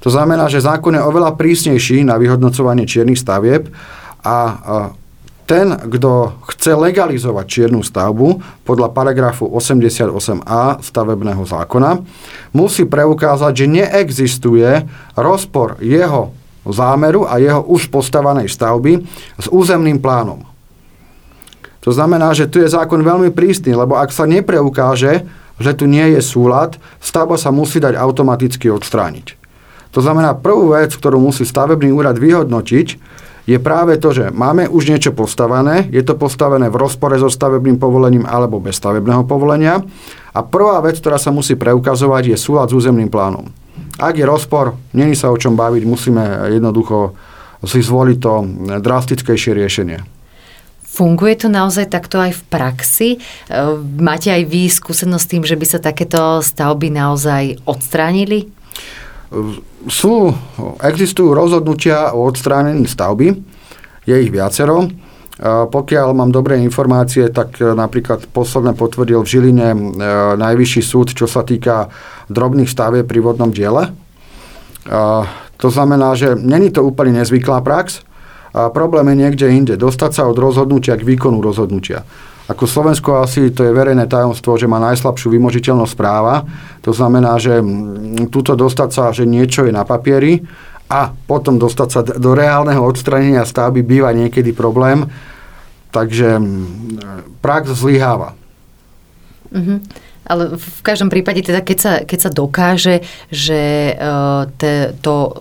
To 0.00 0.08
znamená, 0.08 0.48
že 0.48 0.64
zákon 0.64 0.96
je 0.96 1.02
oveľa 1.04 1.36
prísnejší 1.36 2.08
na 2.08 2.16
vyhodnocovanie 2.16 2.88
čiernych 2.88 3.20
stavieb 3.20 3.68
a 4.24 4.36
ten, 5.50 5.74
kto 5.74 6.38
chce 6.46 6.78
legalizovať 6.78 7.46
čiernu 7.50 7.82
stavbu 7.82 8.38
podľa 8.62 8.94
paragrafu 8.94 9.50
88a 9.50 10.78
stavebného 10.78 11.42
zákona, 11.42 12.06
musí 12.54 12.86
preukázať, 12.86 13.52
že 13.58 13.66
neexistuje 13.66 14.86
rozpor 15.18 15.74
jeho 15.82 16.30
zámeru 16.62 17.26
a 17.26 17.42
jeho 17.42 17.66
už 17.66 17.90
postavanej 17.90 18.46
stavby 18.46 19.02
s 19.42 19.46
územným 19.50 19.98
plánom. 19.98 20.46
To 21.82 21.90
znamená, 21.90 22.30
že 22.30 22.46
tu 22.46 22.62
je 22.62 22.70
zákon 22.70 23.02
veľmi 23.02 23.34
prísny, 23.34 23.74
lebo 23.74 23.98
ak 23.98 24.14
sa 24.14 24.30
nepreukáže, 24.30 25.26
že 25.58 25.72
tu 25.74 25.90
nie 25.90 26.14
je 26.14 26.22
súlad, 26.22 26.78
stavba 27.02 27.34
sa 27.34 27.50
musí 27.50 27.82
dať 27.82 27.98
automaticky 27.98 28.70
odstrániť. 28.70 29.39
To 29.90 30.00
znamená, 30.00 30.38
prvú 30.38 30.74
vec, 30.74 30.94
ktorú 30.94 31.18
musí 31.18 31.42
stavebný 31.42 31.90
úrad 31.90 32.14
vyhodnotiť, 32.18 32.88
je 33.50 33.58
práve 33.58 33.98
to, 33.98 34.14
že 34.14 34.30
máme 34.30 34.70
už 34.70 34.94
niečo 34.94 35.10
postavené, 35.10 35.90
je 35.90 36.04
to 36.06 36.14
postavené 36.14 36.70
v 36.70 36.78
rozpore 36.78 37.18
so 37.18 37.26
stavebným 37.26 37.82
povolením 37.82 38.22
alebo 38.22 38.62
bez 38.62 38.78
stavebného 38.78 39.26
povolenia 39.26 39.82
a 40.30 40.40
prvá 40.46 40.78
vec, 40.84 41.02
ktorá 41.02 41.18
sa 41.18 41.34
musí 41.34 41.58
preukazovať, 41.58 42.30
je 42.30 42.36
súlad 42.38 42.70
s 42.70 42.76
územným 42.78 43.10
plánom. 43.10 43.50
Ak 43.98 44.14
je 44.14 44.22
rozpor, 44.22 44.78
není 44.94 45.18
sa 45.18 45.34
o 45.34 45.36
čom 45.40 45.58
baviť, 45.58 45.82
musíme 45.82 46.22
jednoducho 46.54 47.16
si 47.66 47.82
zvoliť 47.82 48.18
to 48.22 48.32
drastickejšie 48.80 49.52
riešenie. 49.52 49.98
Funguje 50.90 51.34
to 51.38 51.48
naozaj 51.50 51.86
takto 51.86 52.18
aj 52.18 52.34
v 52.34 52.42
praxi? 52.50 53.08
E, 53.14 53.18
máte 54.00 54.32
aj 54.32 54.42
vy 54.42 54.66
skúsenosť 54.66 55.22
s 55.22 55.30
tým, 55.30 55.42
že 55.46 55.54
by 55.54 55.66
sa 55.68 55.78
takéto 55.78 56.42
stavby 56.42 56.90
naozaj 56.90 57.62
odstránili? 57.62 58.50
Sú, 59.86 60.34
existujú 60.82 61.30
rozhodnutia 61.32 62.10
o 62.12 62.26
odstránení 62.26 62.90
stavby, 62.90 63.38
je 64.04 64.16
ich 64.18 64.30
viacero. 64.34 64.90
Pokiaľ 65.40 66.08
mám 66.12 66.34
dobré 66.34 66.60
informácie, 66.60 67.32
tak 67.32 67.56
e, 67.64 67.72
napríklad 67.72 68.28
posledné 68.28 68.76
potvrdil 68.76 69.24
v 69.24 69.30
Žiline 69.30 69.68
e, 69.72 69.78
najvyšší 70.36 70.82
súd, 70.84 71.16
čo 71.16 71.24
sa 71.24 71.40
týka 71.40 71.88
drobných 72.28 72.68
stavieb 72.68 73.08
pri 73.08 73.24
vodnom 73.24 73.48
diele. 73.48 73.88
To 75.60 75.68
znamená, 75.72 76.12
že 76.12 76.36
není 76.36 76.68
to 76.68 76.84
úplne 76.84 77.24
nezvyklá 77.24 77.64
prax, 77.64 78.04
a 78.50 78.70
problém 78.70 79.14
je 79.14 79.20
niekde 79.26 79.46
inde. 79.46 79.74
Dostať 79.78 80.10
sa 80.10 80.22
od 80.26 80.34
rozhodnutia 80.34 80.98
k 80.98 81.06
výkonu 81.06 81.38
rozhodnutia. 81.38 82.02
Ako 82.50 82.66
Slovensko 82.66 83.22
asi 83.22 83.54
to 83.54 83.62
je 83.62 83.70
verejné 83.70 84.10
tajomstvo, 84.10 84.58
že 84.58 84.66
má 84.66 84.82
najslabšiu 84.82 85.30
vymožiteľnosť 85.30 85.94
práva. 85.94 86.42
To 86.82 86.90
znamená, 86.90 87.38
že 87.38 87.62
túto 88.26 88.58
dostať 88.58 88.90
sa, 88.90 89.14
že 89.14 89.22
niečo 89.22 89.62
je 89.62 89.72
na 89.72 89.86
papieri 89.86 90.42
a 90.90 91.14
potom 91.14 91.62
dostať 91.62 91.88
sa 91.88 92.02
do 92.02 92.34
reálneho 92.34 92.82
odstranenia 92.82 93.46
stavby 93.46 93.86
býva 93.86 94.10
niekedy 94.10 94.50
problém. 94.50 95.06
Takže 95.94 96.42
prax 97.38 97.70
zlyháva. 97.78 98.34
Mm-hmm. 99.54 99.78
Ale 100.30 100.54
v 100.54 100.80
každom 100.86 101.10
prípade, 101.10 101.42
teda 101.42 101.62
keď 101.62 101.78
sa, 101.78 101.92
keď 102.06 102.18
sa 102.18 102.30
dokáže, 102.30 103.02
že 103.30 103.94
uh, 103.98 104.46
te, 104.54 104.94
to 105.02 105.34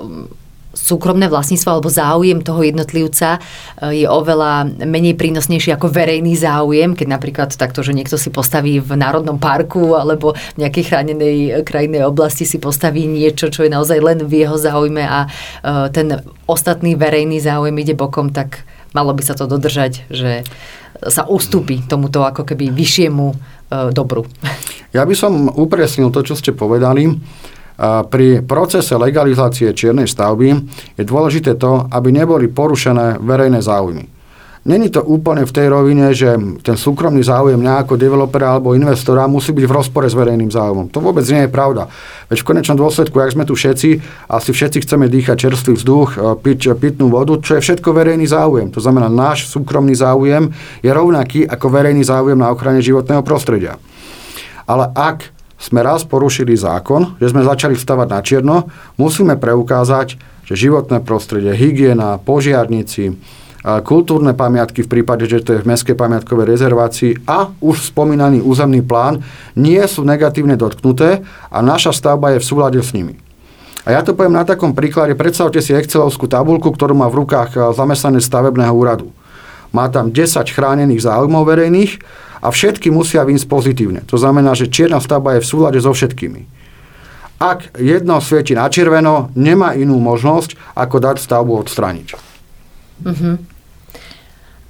súkromné 0.79 1.27
vlastníctvo 1.27 1.69
alebo 1.69 1.91
záujem 1.91 2.39
toho 2.39 2.63
jednotlivca 2.63 3.37
e, 3.37 4.03
je 4.03 4.07
oveľa 4.07 4.71
menej 4.87 5.19
prínosnejší 5.19 5.75
ako 5.75 5.91
verejný 5.91 6.39
záujem, 6.39 6.95
keď 6.95 7.07
napríklad 7.19 7.49
takto, 7.53 7.83
že 7.83 7.91
niekto 7.91 8.15
si 8.15 8.31
postaví 8.31 8.79
v 8.79 8.95
národnom 8.95 9.35
parku 9.35 9.99
alebo 9.99 10.33
v 10.55 10.57
nejakej 10.63 10.83
chránenej 10.87 11.37
krajnej 11.67 12.07
oblasti 12.07 12.47
si 12.47 12.57
postaví 12.57 13.05
niečo, 13.05 13.51
čo 13.51 13.67
je 13.67 13.73
naozaj 13.73 13.99
len 13.99 14.19
v 14.23 14.47
jeho 14.47 14.55
záujme 14.55 15.03
a 15.03 15.27
e, 15.27 15.29
ten 15.91 16.23
ostatný 16.47 16.95
verejný 16.95 17.43
záujem 17.43 17.75
ide 17.75 17.93
bokom, 17.93 18.31
tak 18.31 18.63
malo 18.95 19.13
by 19.13 19.21
sa 19.21 19.37
to 19.37 19.45
dodržať, 19.45 20.09
že 20.09 20.47
sa 21.07 21.23
ustúpi 21.29 21.85
tomuto 21.85 22.25
ako 22.25 22.43
keby 22.43 22.73
vyššiemu 22.73 23.27
e, 23.29 23.35
dobru. 23.93 24.25
Ja 24.89 25.05
by 25.05 25.13
som 25.13 25.53
upresnil 25.53 26.09
to, 26.09 26.25
čo 26.25 26.33
ste 26.33 26.49
povedali 26.49 27.13
pri 27.79 28.43
procese 28.43 28.99
legalizácie 28.99 29.71
čiernej 29.71 30.11
stavby 30.11 30.47
je 30.99 31.03
dôležité 31.07 31.55
to, 31.55 31.87
aby 31.87 32.11
neboli 32.11 32.51
porušené 32.51 33.23
verejné 33.23 33.63
záujmy. 33.63 34.19
Není 34.67 34.91
to 34.91 34.99
úplne 35.07 35.47
v 35.47 35.55
tej 35.55 35.71
rovine, 35.71 36.11
že 36.11 36.35
ten 36.59 36.75
súkromný 36.75 37.23
záujem 37.23 37.55
nejakého 37.55 37.95
developera 37.95 38.59
alebo 38.59 38.75
investora 38.75 39.23
musí 39.23 39.55
byť 39.55 39.63
v 39.63 39.71
rozpore 39.71 40.11
s 40.11 40.13
verejným 40.13 40.51
záujmom. 40.51 40.91
To 40.91 40.99
vôbec 40.99 41.23
nie 41.31 41.47
je 41.47 41.49
pravda. 41.49 41.87
Veď 42.27 42.43
v 42.43 42.47
konečnom 42.51 42.75
dôsledku, 42.75 43.15
ak 43.23 43.39
sme 43.39 43.47
tu 43.47 43.55
všetci, 43.55 43.89
asi 44.27 44.49
všetci 44.51 44.83
chceme 44.83 45.07
dýchať 45.07 45.47
čerstvý 45.47 45.79
vzduch, 45.79 46.09
e, 46.13 46.35
piť 46.43 46.75
pitnú 46.75 47.07
vodu, 47.07 47.39
čo 47.39 47.55
je 47.55 47.63
všetko 47.63 47.95
verejný 47.95 48.27
záujem. 48.27 48.67
To 48.75 48.83
znamená, 48.83 49.07
náš 49.07 49.47
súkromný 49.47 49.95
záujem 49.95 50.51
je 50.83 50.91
rovnaký 50.91 51.47
ako 51.47 51.65
verejný 51.71 52.03
záujem 52.03 52.35
na 52.35 52.51
ochrane 52.51 52.83
životného 52.83 53.23
prostredia. 53.23 53.79
Ale 54.67 54.91
ak 54.91 55.38
sme 55.59 55.83
raz 55.83 56.07
porušili 56.07 56.55
zákon, 56.55 57.19
že 57.19 57.35
sme 57.35 57.43
začali 57.43 57.75
stavať 57.75 58.07
na 58.07 58.19
čierno, 58.23 58.55
musíme 58.95 59.35
preukázať, 59.35 60.15
že 60.47 60.53
životné 60.55 61.03
prostredie, 61.03 61.51
hygiena, 61.51 62.15
požiarníci, 62.17 63.19
kultúrne 63.83 64.31
pamiatky 64.31 64.87
v 64.87 64.91
prípade, 64.97 65.27
že 65.27 65.43
to 65.43 65.59
je 65.59 65.61
v 65.61 65.67
mestskej 65.67 65.99
pamiatkovej 65.99 66.47
rezervácii 66.47 67.27
a 67.27 67.51
už 67.59 67.91
spomínaný 67.91 68.39
územný 68.39 68.79
plán 68.79 69.19
nie 69.59 69.83
sú 69.83 70.07
negatívne 70.07 70.55
dotknuté 70.55 71.27
a 71.51 71.57
naša 71.59 71.91
stavba 71.91 72.33
je 72.33 72.39
v 72.39 72.47
súlade 72.47 72.79
s 72.79 72.95
nimi. 72.95 73.19
A 73.83 73.99
ja 73.99 74.01
to 74.01 74.15
poviem 74.15 74.39
na 74.39 74.47
takom 74.47 74.71
príklade. 74.71 75.11
Predstavte 75.11 75.59
si 75.59 75.75
Excelovskú 75.75 76.31
tabulku, 76.31 76.71
ktorú 76.71 76.95
má 76.95 77.11
v 77.11 77.27
rukách 77.27 77.75
zamestnanec 77.75 78.23
stavebného 78.23 78.71
úradu. 78.71 79.11
Má 79.75 79.91
tam 79.91 80.09
10 80.09 80.39
chránených 80.49 81.03
záujmov 81.03 81.43
verejných 81.43 81.99
a 82.39 82.47
všetky 82.49 82.91
musia 82.91 83.27
výjsť 83.27 83.47
pozitívne. 83.47 84.01
To 84.07 84.15
znamená, 84.15 84.55
že 84.55 84.71
čierna 84.71 85.03
stavba 85.03 85.37
je 85.37 85.43
v 85.43 85.49
súlade 85.49 85.79
so 85.83 85.91
všetkými. 85.91 86.59
Ak 87.39 87.79
jedno 87.79 88.19
svieti 88.19 88.51
na 88.51 88.67
červeno, 88.67 89.31
nemá 89.31 89.71
inú 89.71 89.95
možnosť, 90.03 90.59
ako 90.75 90.99
dať 90.99 91.15
stavbu 91.23 91.63
odstraniť. 91.63 92.07
Uh-huh. 92.99 93.39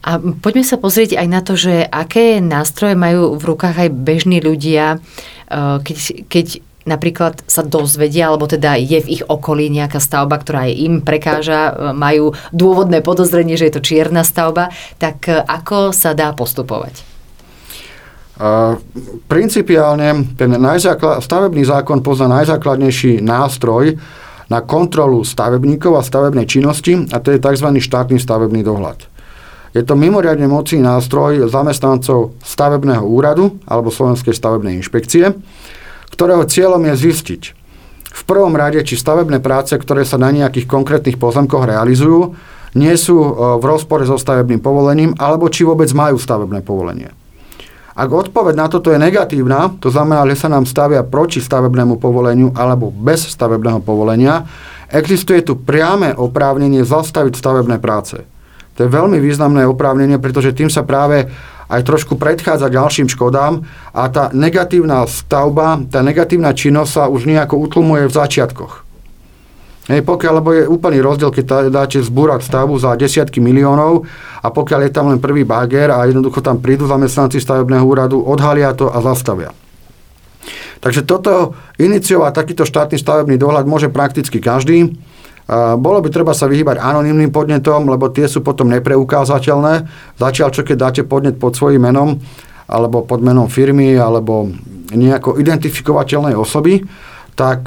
A 0.06 0.12
poďme 0.22 0.64
sa 0.64 0.78
pozrieť 0.78 1.20
aj 1.20 1.28
na 1.28 1.42
to, 1.42 1.58
že 1.60 1.84
aké 1.84 2.40
nástroje 2.40 2.94
majú 2.94 3.36
v 3.36 3.44
rukách 3.44 3.76
aj 3.84 3.90
bežní 3.92 4.40
ľudia, 4.40 5.02
eh, 5.50 5.82
keď, 5.82 5.98
keď 6.30 6.48
napríklad 6.88 7.44
sa 7.46 7.66
dozvedia, 7.66 8.32
alebo 8.32 8.48
teda 8.48 8.80
je 8.80 9.02
v 9.04 9.12
ich 9.20 9.24
okolí 9.26 9.68
nejaká 9.68 10.00
stavba, 10.00 10.40
ktorá 10.40 10.70
im 10.70 11.02
prekáža, 11.04 11.62
eh, 11.70 11.74
majú 11.92 12.38
dôvodné 12.54 13.04
podozrenie, 13.04 13.58
že 13.58 13.68
je 13.70 13.74
to 13.76 13.86
čierna 13.86 14.22
stavba, 14.22 14.72
tak 15.02 15.26
eh, 15.26 15.42
ako 15.42 15.90
sa 15.92 16.14
dá 16.14 16.32
postupovať? 16.38 17.09
Principiálne 19.28 20.32
ten 20.40 20.52
najzáklad, 20.56 21.20
stavebný 21.20 21.68
zákon 21.68 22.00
pozná 22.00 22.32
najzákladnejší 22.40 23.20
nástroj 23.20 24.00
na 24.48 24.64
kontrolu 24.64 25.28
stavebníkov 25.28 26.00
a 26.00 26.08
stavebnej 26.08 26.48
činnosti 26.48 27.04
a 27.12 27.20
to 27.20 27.36
je 27.36 27.44
tzv. 27.44 27.68
štátny 27.68 28.16
stavebný 28.16 28.64
dohľad. 28.64 29.06
Je 29.76 29.86
to 29.86 29.94
mimoriadne 29.94 30.50
mocný 30.50 30.82
nástroj 30.82 31.52
zamestnancov 31.52 32.34
stavebného 32.42 33.06
úradu 33.06 33.62
alebo 33.70 33.94
Slovenskej 33.94 34.34
stavebnej 34.34 34.82
inšpekcie, 34.82 35.36
ktorého 36.10 36.48
cieľom 36.48 36.82
je 36.90 36.96
zistiť 36.96 37.42
v 38.10 38.22
prvom 38.26 38.58
rade, 38.58 38.82
či 38.82 38.98
stavebné 38.98 39.38
práce, 39.38 39.78
ktoré 39.78 40.02
sa 40.02 40.18
na 40.18 40.34
nejakých 40.34 40.66
konkrétnych 40.66 41.22
pozemkoch 41.22 41.70
realizujú, 41.70 42.34
nie 42.74 42.94
sú 42.98 43.18
e, 43.22 43.30
v 43.62 43.64
rozpore 43.64 44.02
so 44.06 44.18
stavebným 44.18 44.62
povolením, 44.62 45.14
alebo 45.22 45.46
či 45.50 45.62
vôbec 45.62 45.90
majú 45.94 46.18
stavebné 46.18 46.66
povolenie. 46.66 47.14
Ak 48.00 48.08
odpoveď 48.16 48.56
na 48.56 48.72
toto 48.72 48.96
je 48.96 49.00
negatívna, 49.02 49.76
to 49.84 49.92
znamená, 49.92 50.24
že 50.32 50.40
sa 50.40 50.48
nám 50.48 50.64
stavia 50.64 51.04
proti 51.04 51.44
stavebnému 51.44 52.00
povoleniu 52.00 52.56
alebo 52.56 52.96
bez 52.96 53.28
stavebného 53.28 53.84
povolenia, 53.84 54.48
existuje 54.88 55.44
tu 55.44 55.60
priame 55.60 56.16
oprávnenie 56.16 56.88
zastaviť 56.88 57.36
stavebné 57.36 57.84
práce. 57.84 58.24
To 58.80 58.88
je 58.88 58.96
veľmi 58.96 59.20
významné 59.20 59.68
oprávnenie, 59.68 60.16
pretože 60.16 60.56
tým 60.56 60.72
sa 60.72 60.88
práve 60.88 61.28
aj 61.68 61.84
trošku 61.84 62.16
predchádza 62.16 62.72
ďalším 62.72 63.12
škodám 63.12 63.68
a 63.92 64.08
tá 64.08 64.32
negatívna 64.32 65.04
stavba, 65.04 65.84
tá 65.92 66.00
negatívna 66.00 66.56
činnosť 66.56 66.92
sa 66.96 67.04
už 67.12 67.28
nejako 67.28 67.60
utlmuje 67.60 68.08
v 68.08 68.16
začiatkoch. 68.16 68.89
Hej, 69.90 70.06
pokiaľ, 70.06 70.34
lebo 70.38 70.50
je 70.54 70.70
úplný 70.70 71.02
rozdiel, 71.02 71.34
keď 71.34 71.74
dáte 71.74 71.98
zbúrať 71.98 72.46
stavbu 72.46 72.78
za 72.78 72.94
desiatky 72.94 73.42
miliónov 73.42 74.06
a 74.46 74.54
pokiaľ 74.54 74.86
je 74.86 74.92
tam 74.94 75.10
len 75.10 75.18
prvý 75.18 75.42
bager 75.42 75.90
a 75.90 76.06
jednoducho 76.06 76.46
tam 76.46 76.62
prídu 76.62 76.86
zamestnanci 76.86 77.42
stavebného 77.42 77.82
úradu, 77.82 78.22
odhalia 78.22 78.70
to 78.78 78.86
a 78.94 79.02
zastavia. 79.02 79.50
Takže 80.80 81.10
toto 81.10 81.58
iniciovať 81.82 82.32
takýto 82.32 82.64
štátny 82.70 83.02
stavebný 83.02 83.42
dohľad 83.42 83.66
môže 83.66 83.90
prakticky 83.90 84.38
každý. 84.38 84.94
Bolo 85.82 86.00
by 86.06 86.14
treba 86.14 86.38
sa 86.38 86.46
vyhýbať 86.46 86.78
anonimným 86.78 87.34
podnetom, 87.34 87.90
lebo 87.90 88.14
tie 88.14 88.30
sú 88.30 88.46
potom 88.46 88.70
nepreukázateľné. 88.70 89.90
Začal, 90.22 90.54
čo 90.54 90.62
keď 90.62 90.78
dáte 90.78 91.02
podnet 91.02 91.42
pod 91.42 91.58
svojím 91.58 91.90
menom, 91.90 92.22
alebo 92.70 93.02
pod 93.02 93.26
menom 93.26 93.50
firmy, 93.50 93.98
alebo 93.98 94.54
nejako 94.94 95.42
identifikovateľnej 95.42 96.38
osoby, 96.38 96.86
tak 97.34 97.66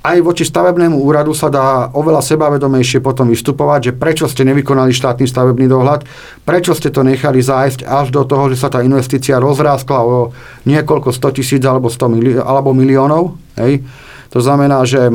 aj 0.00 0.16
voči 0.24 0.48
stavebnému 0.48 0.96
úradu 0.96 1.36
sa 1.36 1.52
dá 1.52 1.92
oveľa 1.92 2.24
sebavedomejšie 2.24 3.04
potom 3.04 3.28
vystupovať, 3.28 3.92
že 3.92 3.92
prečo 3.92 4.24
ste 4.32 4.48
nevykonali 4.48 4.96
štátny 4.96 5.28
stavebný 5.28 5.68
dohľad, 5.68 6.08
prečo 6.48 6.72
ste 6.72 6.88
to 6.88 7.04
nechali 7.04 7.44
zájsť 7.44 7.84
až 7.84 8.08
do 8.08 8.24
toho, 8.24 8.48
že 8.48 8.56
sa 8.56 8.72
tá 8.72 8.80
investícia 8.80 9.36
rozráskla 9.36 10.00
o 10.00 10.32
niekoľko 10.64 11.12
100 11.12 11.36
tisíc 11.36 11.62
alebo, 11.68 11.92
100 11.92 12.16
milio- 12.16 12.40
alebo 12.40 12.72
miliónov. 12.72 13.36
Hej. 13.60 13.84
To 14.32 14.40
znamená, 14.40 14.88
že 14.88 15.12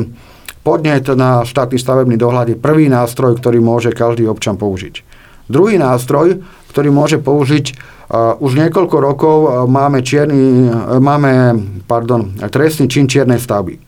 podnet 0.62 1.10
na 1.18 1.42
štátny 1.42 1.82
stavebný 1.82 2.14
dohľad 2.14 2.54
je 2.54 2.56
prvý 2.58 2.86
nástroj, 2.86 3.42
ktorý 3.42 3.58
môže 3.58 3.90
každý 3.90 4.30
občan 4.30 4.54
použiť. 4.54 5.02
Druhý 5.50 5.82
nástroj, 5.82 6.42
ktorý 6.70 6.94
môže 6.94 7.18
použiť 7.18 7.66
uh, 7.74 8.38
už 8.38 8.54
niekoľko 8.54 8.96
rokov 9.02 9.36
uh, 9.46 9.50
máme, 9.66 10.02
čierny, 10.02 10.70
uh, 10.70 10.98
máme 11.02 11.58
pardon, 11.90 12.34
trestný 12.38 12.86
čin 12.86 13.10
čiernej 13.10 13.38
stavby. 13.38 13.85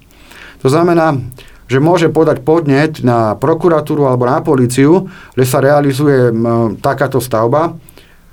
To 0.62 0.68
znamená, 0.68 1.14
že 1.68 1.84
môže 1.84 2.08
podať 2.08 2.40
podnet 2.42 3.04
na 3.04 3.36
prokuratúru 3.36 4.08
alebo 4.08 4.24
na 4.24 4.40
policiu, 4.40 5.06
že 5.36 5.44
sa 5.44 5.60
realizuje 5.60 6.32
takáto 6.80 7.20
stavba. 7.20 7.76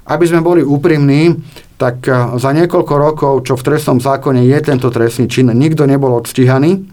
Aby 0.05 0.25
sme 0.29 0.45
boli 0.45 0.61
úprimní, 0.61 1.33
tak 1.81 2.05
e, 2.05 2.37
za 2.37 2.53
niekoľko 2.53 2.93
rokov, 2.93 3.33
čo 3.41 3.57
v 3.57 3.65
trestnom 3.65 3.97
zákone 3.97 4.45
je 4.45 4.59
tento 4.61 4.93
trestný 4.93 5.25
čin, 5.25 5.49
nikto 5.49 5.89
nebol 5.89 6.13
odstíhaný, 6.13 6.85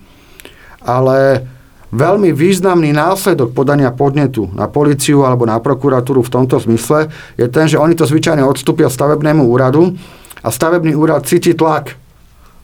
ale 0.81 1.45
veľmi 1.93 2.33
významný 2.33 2.91
následok 2.97 3.53
podania 3.53 3.93
podnetu 3.93 4.49
na 4.57 4.65
policiu 4.67 5.29
alebo 5.29 5.45
na 5.45 5.61
prokuratúru 5.61 6.25
v 6.25 6.33
tomto 6.33 6.57
zmysle 6.57 7.13
je 7.37 7.47
ten, 7.53 7.69
že 7.69 7.77
oni 7.77 7.93
to 7.93 8.09
zvyčajne 8.09 8.41
odstúpia 8.41 8.89
stavebnému 8.89 9.45
úradu 9.45 9.93
a 10.41 10.49
stavebný 10.49 10.97
úrad 10.97 11.29
cíti 11.29 11.53
tlak 11.53 12.02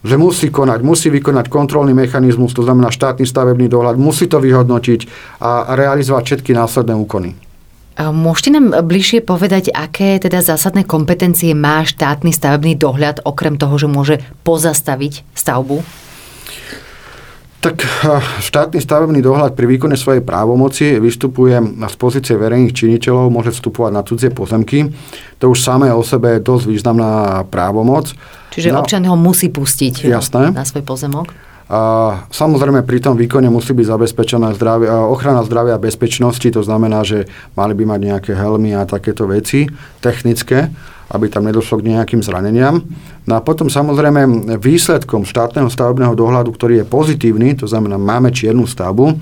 že 0.05 0.15
musí 0.15 0.49
konať, 0.53 0.81
musí 0.87 1.11
vykonať 1.11 1.51
kontrolný 1.51 1.91
mechanizmus, 1.95 2.55
to 2.55 2.63
znamená 2.63 2.95
štátny 2.95 3.27
stavebný 3.27 3.67
dohľad, 3.67 3.99
musí 3.99 4.31
to 4.31 4.39
vyhodnotiť 4.39 5.01
a 5.43 5.75
realizovať 5.75 6.23
všetky 6.25 6.55
následné 6.55 6.95
úkony. 6.95 7.35
Môžete 7.99 8.55
nám 8.55 8.87
bližšie 8.87 9.27
povedať, 9.27 9.75
aké 9.75 10.23
teda 10.23 10.39
zásadné 10.39 10.87
kompetencie 10.87 11.51
má 11.51 11.83
štátny 11.83 12.31
stavebný 12.31 12.79
dohľad, 12.79 13.27
okrem 13.27 13.59
toho, 13.59 13.75
že 13.75 13.91
môže 13.91 14.15
pozastaviť 14.47 15.27
stavbu? 15.35 15.83
Tak 17.59 17.83
štátny 18.39 18.79
stavebný 18.79 19.19
dohľad 19.19 19.59
pri 19.59 19.67
výkone 19.67 19.99
svojej 19.99 20.23
právomoci 20.23 21.03
vystupuje 21.03 21.59
z 21.75 21.97
pozície 21.99 22.39
verejných 22.39 22.71
činiteľov, 22.71 23.35
môže 23.35 23.51
vstupovať 23.51 23.91
na 23.91 24.07
cudzie 24.07 24.31
pozemky. 24.31 24.95
To 25.43 25.51
už 25.51 25.59
samé 25.59 25.91
o 25.91 25.99
sebe 26.07 26.39
je 26.39 26.47
dosť 26.47 26.71
významná 26.71 27.43
právomoc. 27.51 28.15
Čiže 28.59 28.75
no, 28.75 28.83
občan 28.83 29.07
ho 29.07 29.15
musí 29.15 29.55
pustiť 29.55 30.11
jasné. 30.11 30.51
na 30.51 30.67
svoj 30.67 30.83
pozemok? 30.83 31.31
A 31.69 31.81
samozrejme 32.33 32.81
pri 32.81 32.99
tom 33.05 33.15
výkone 33.15 33.53
musí 33.53 33.77
byť 33.77 33.87
zabezpečená 33.87 34.57
zdravie, 34.57 34.89
ochrana 34.89 35.45
zdravia 35.45 35.77
a 35.77 35.85
bezpečnosti, 35.85 36.49
to 36.49 36.65
znamená, 36.65 37.05
že 37.05 37.29
mali 37.53 37.77
by 37.77 37.85
mať 37.85 38.01
nejaké 38.09 38.33
helmy 38.33 38.73
a 38.73 38.89
takéto 38.89 39.29
veci 39.29 39.69
technické, 40.01 40.73
aby 41.13 41.29
tam 41.29 41.45
nedošlo 41.45 41.85
k 41.85 41.93
nejakým 41.93 42.25
zraneniam. 42.25 42.81
No 43.29 43.37
a 43.37 43.45
potom 43.45 43.69
samozrejme 43.69 44.57
výsledkom 44.57 45.29
štátneho 45.29 45.69
stavebného 45.69 46.17
dohľadu, 46.17 46.57
ktorý 46.57 46.81
je 46.83 46.87
pozitívny, 46.89 47.53
to 47.61 47.69
znamená 47.69 48.01
máme 48.01 48.33
čiernu 48.33 48.65
stavbu, 48.65 49.13
e, 49.13 49.15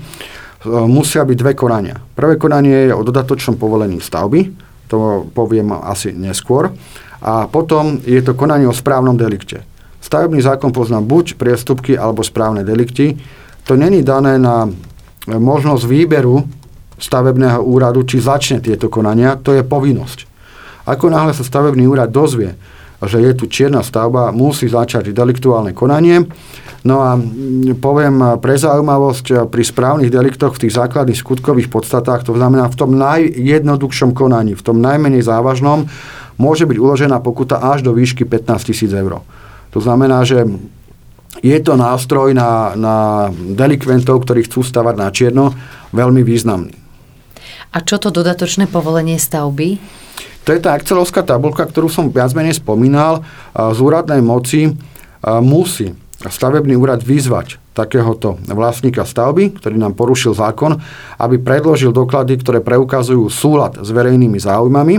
musia 0.87 1.27
byť 1.27 1.35
dve 1.35 1.51
konania. 1.51 1.99
Prvé 2.15 2.39
konanie 2.39 2.87
je 2.87 2.93
o 2.95 3.03
dodatočnom 3.03 3.59
povolení 3.59 3.99
stavby, 3.99 4.55
to 4.87 5.27
poviem 5.35 5.75
asi 5.83 6.15
neskôr. 6.15 6.71
A 7.21 7.49
potom 7.49 7.97
je 8.05 8.21
to 8.21 8.37
konanie 8.37 8.69
o 8.69 8.75
správnom 8.75 9.17
delikte. 9.17 9.65
Stavebný 9.97 10.39
zákon 10.39 10.71
pozná 10.71 11.01
buď 11.01 11.35
priestupky 11.35 11.97
alebo 11.97 12.21
správne 12.21 12.61
delikty. 12.61 13.17
To 13.67 13.75
není 13.75 14.05
dané 14.05 14.39
na 14.39 14.69
možnosť 15.27 15.83
výberu 15.83 16.47
stavebného 16.97 17.61
úradu, 17.61 18.07
či 18.07 18.23
začne 18.23 18.57
tieto 18.63 18.87
konania, 18.89 19.37
to 19.37 19.53
je 19.53 19.61
povinnosť. 19.61 20.25
Ako 20.87 21.11
náhle 21.11 21.35
sa 21.35 21.43
stavebný 21.43 21.83
úrad 21.83 22.09
dozvie, 22.09 22.55
že 23.03 23.21
je 23.21 23.33
tu 23.37 23.45
čierna 23.45 23.83
stavba, 23.83 24.33
musí 24.33 24.65
začať 24.65 25.13
deliktuálne 25.13 25.75
konanie. 25.75 26.25
No 26.87 27.03
a 27.03 27.19
poviem 27.77 28.39
pre 28.39 28.55
zaujímavosť, 28.55 29.51
pri 29.51 29.63
správnych 29.67 30.09
deliktoch 30.09 30.55
v 30.55 30.65
tých 30.65 30.73
základných 30.79 31.19
skutkových 31.19 31.67
podstatách, 31.67 32.23
to 32.23 32.33
znamená 32.33 32.71
v 32.71 32.79
tom 32.79 32.95
najjednoduchšom 32.95 34.15
konaní, 34.15 34.55
v 34.55 34.63
tom 34.63 34.79
najmenej 34.79 35.21
závažnom, 35.21 35.85
môže 36.37 36.69
byť 36.69 36.77
uložená 36.77 37.17
pokuta 37.19 37.59
až 37.59 37.83
do 37.83 37.91
výšky 37.93 38.23
15 38.23 38.69
tisíc 38.69 38.89
eur. 38.93 39.21
To 39.73 39.79
znamená, 39.81 40.23
že 40.23 40.45
je 41.43 41.57
to 41.61 41.77
nástroj 41.77 42.33
na, 42.33 42.73
na 42.73 42.95
delikventov, 43.33 44.25
ktorí 44.25 44.47
chcú 44.49 44.65
stavať 44.65 44.95
na 44.97 45.09
čierno, 45.13 45.53
veľmi 45.93 46.25
významný. 46.25 46.73
A 47.75 47.83
čo 47.83 47.99
to 48.01 48.09
dodatočné 48.09 48.65
povolenie 48.65 49.19
stavby? 49.19 49.77
To 50.47 50.55
je 50.55 50.63
tá 50.63 50.79
Excelovská 50.79 51.27
tabulka, 51.27 51.67
ktorú 51.67 51.91
som 51.91 52.07
viac 52.07 52.31
menej 52.31 52.55
spomínal. 52.55 53.27
Z 53.51 53.77
úradnej 53.83 54.23
moci 54.23 54.71
musí 55.43 55.91
stavebný 56.23 56.79
úrad 56.79 57.03
vyzvať 57.03 57.59
takéhoto 57.75 58.41
vlastníka 58.49 59.05
stavby, 59.05 59.59
ktorý 59.59 59.77
nám 59.77 59.93
porušil 59.93 60.33
zákon, 60.33 60.79
aby 61.21 61.37
predložil 61.37 61.93
doklady, 61.93 62.41
ktoré 62.41 62.63
preukazujú 62.63 63.29
súlad 63.29 63.77
s 63.77 63.89
verejnými 63.93 64.39
záujmami 64.41 64.95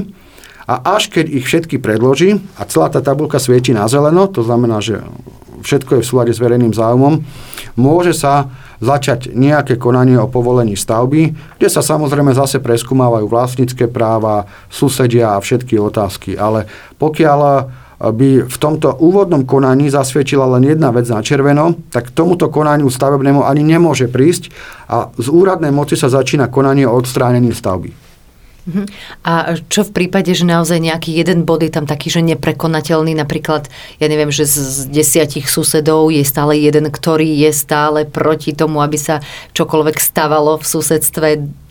a 0.69 1.01
až 1.01 1.09
keď 1.09 1.33
ich 1.33 1.49
všetky 1.49 1.81
predloží 1.81 2.45
a 2.61 2.69
celá 2.69 2.93
tá 2.93 3.01
tabulka 3.01 3.41
svieti 3.41 3.73
na 3.73 3.89
zeleno, 3.89 4.29
to 4.29 4.45
znamená, 4.45 4.85
že 4.85 5.01
všetko 5.65 5.99
je 5.99 6.03
v 6.05 6.09
súlade 6.09 6.33
s 6.37 6.43
verejným 6.45 6.77
záujmom, 6.77 7.25
môže 7.81 8.13
sa 8.13 8.53
začať 8.79 9.35
nejaké 9.35 9.75
konanie 9.75 10.15
o 10.21 10.31
povolení 10.31 10.79
stavby, 10.79 11.35
kde 11.59 11.69
sa 11.73 11.83
samozrejme 11.83 12.31
zase 12.31 12.63
preskúmávajú 12.63 13.27
vlastnícke 13.27 13.91
práva, 13.91 14.47
susedia 14.71 15.35
a 15.35 15.43
všetky 15.43 15.81
otázky. 15.81 16.39
Ale 16.39 16.71
pokiaľ 17.01 17.41
by 17.99 18.47
v 18.47 18.57
tomto 18.63 18.95
úvodnom 19.03 19.43
konaní 19.43 19.91
zasviečila 19.91 20.47
len 20.55 20.71
jedna 20.71 20.95
vec 20.95 21.11
na 21.11 21.19
červeno, 21.19 21.75
tak 21.91 22.15
tomuto 22.15 22.47
konaniu 22.47 22.87
stavebnému 22.87 23.43
ani 23.43 23.67
nemôže 23.67 24.07
prísť 24.07 24.55
a 24.87 25.11
z 25.19 25.27
úradnej 25.27 25.75
moci 25.75 25.99
sa 25.99 26.07
začína 26.07 26.47
konanie 26.47 26.87
o 26.87 26.95
odstránení 26.95 27.51
stavby. 27.51 28.08
A 29.25 29.57
čo 29.73 29.81
v 29.83 29.91
prípade, 29.97 30.33
že 30.37 30.45
naozaj 30.45 30.79
nejaký 30.79 31.17
jeden 31.17 31.49
bod 31.49 31.65
je 31.65 31.73
tam 31.73 31.89
taký, 31.89 32.13
že 32.13 32.21
neprekonateľný, 32.21 33.17
napríklad, 33.17 33.73
ja 33.97 34.07
neviem, 34.07 34.29
že 34.29 34.45
z 34.45 34.93
desiatich 34.93 35.49
susedov 35.49 36.13
je 36.13 36.21
stále 36.23 36.61
jeden, 36.61 36.93
ktorý 36.93 37.27
je 37.27 37.51
stále 37.53 38.05
proti 38.05 38.53
tomu, 38.53 38.85
aby 38.85 39.01
sa 39.01 39.25
čokoľvek 39.57 39.97
stavalo 39.97 40.61
v 40.61 40.65
susedstve. 40.69 41.29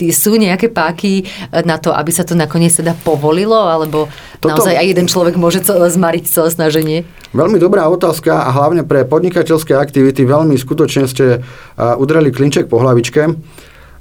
Sú 0.10 0.36
nejaké 0.38 0.74
páky 0.74 1.30
na 1.66 1.78
to, 1.78 1.94
aby 1.94 2.10
sa 2.10 2.26
to 2.26 2.34
nakoniec 2.34 2.74
teda 2.74 2.98
povolilo, 3.06 3.70
alebo 3.70 4.10
Toto... 4.42 4.58
naozaj 4.58 4.76
aj 4.78 4.88
jeden 4.98 5.06
človek 5.06 5.38
môže 5.38 5.62
celé 5.62 5.88
zmariť 5.94 6.24
celé 6.26 6.50
snaženie? 6.50 6.98
Veľmi 7.36 7.60
dobrá 7.62 7.86
otázka 7.92 8.48
a 8.48 8.50
hlavne 8.56 8.88
pre 8.88 9.06
podnikateľské 9.06 9.76
aktivity 9.76 10.24
veľmi 10.24 10.56
skutočne 10.58 11.06
ste 11.06 11.44
udreli 11.78 12.34
klinček 12.34 12.72
po 12.72 12.80
hlavičke. 12.82 13.38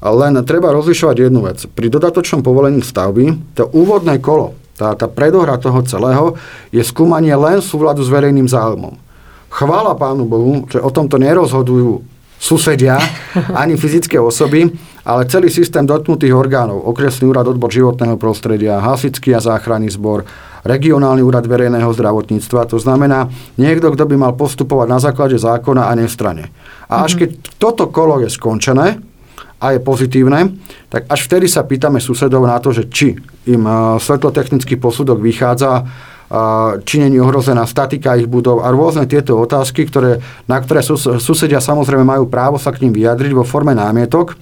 Len 0.03 0.37
treba 0.45 0.75
rozlišovať 0.77 1.17
jednu 1.29 1.41
vec. 1.47 1.65
Pri 1.73 1.89
dodatočnom 1.89 2.45
povolení 2.45 2.85
stavby, 2.85 3.57
to 3.57 3.69
úvodné 3.73 4.21
kolo, 4.21 4.53
tá, 4.77 4.93
tá 4.93 5.09
predohra 5.09 5.57
toho 5.57 5.81
celého, 5.89 6.37
je 6.69 6.85
skúmanie 6.85 7.33
len 7.33 7.65
súvladu 7.65 8.05
s 8.05 8.13
verejným 8.13 8.47
záujmom. 8.47 8.97
Chvála 9.49 9.97
Pánu 9.97 10.29
Bohu, 10.29 10.69
že 10.69 10.77
o 10.77 10.93
tomto 10.93 11.17
nerozhodujú 11.17 12.05
susedia, 12.37 13.01
ani 13.63 13.81
fyzické 13.81 14.21
osoby, 14.21 14.69
ale 15.07 15.25
celý 15.31 15.49
systém 15.49 15.87
dotknutých 15.87 16.35
orgánov, 16.37 16.85
okresný 16.85 17.31
úrad 17.33 17.49
odbor 17.49 17.73
životného 17.73 18.21
prostredia, 18.21 18.83
hasický 18.83 19.33
a 19.33 19.41
záchranný 19.41 19.89
zbor, 19.95 20.29
regionálny 20.67 21.23
úrad 21.23 21.47
verejného 21.47 21.89
zdravotníctva. 21.95 22.69
To 22.75 22.79
znamená 22.83 23.31
niekto, 23.55 23.95
kto 23.95 24.05
by 24.05 24.17
mal 24.19 24.33
postupovať 24.35 24.89
na 24.91 24.99
základe 24.99 25.39
zákona 25.39 25.89
a 25.89 25.93
nestrane. 25.95 26.51
A 26.91 27.07
až 27.07 27.17
mhm. 27.17 27.19
keď 27.23 27.31
toto 27.57 27.89
kolo 27.89 28.21
je 28.21 28.29
skončené, 28.29 28.99
a 29.57 29.73
je 29.73 29.81
pozitívne, 29.81 30.53
tak 30.92 31.09
až 31.09 31.25
vtedy 31.25 31.49
sa 31.49 31.64
pýtame 31.64 31.97
susedov 31.97 32.45
na 32.45 32.61
to, 32.61 32.77
že 32.77 32.92
či 32.92 33.16
im 33.49 33.62
e, 33.64 33.97
svetlotechnický 33.97 34.77
posudok 34.77 35.16
vychádza, 35.16 35.81
e, 35.81 35.85
či 36.85 37.01
není 37.01 37.16
ohrozená 37.16 37.64
statika 37.64 38.21
ich 38.21 38.29
budov 38.29 38.61
a 38.61 38.69
rôzne 38.69 39.09
tieto 39.09 39.33
otázky, 39.40 39.88
ktoré, 39.88 40.21
na 40.45 40.61
ktoré 40.61 40.85
susedia 41.16 41.64
samozrejme 41.64 42.05
majú 42.05 42.29
právo 42.29 42.61
sa 42.61 42.69
k 42.69 42.85
ním 42.85 42.92
vyjadriť 42.92 43.33
vo 43.33 43.49
forme 43.49 43.73
námietok, 43.73 44.37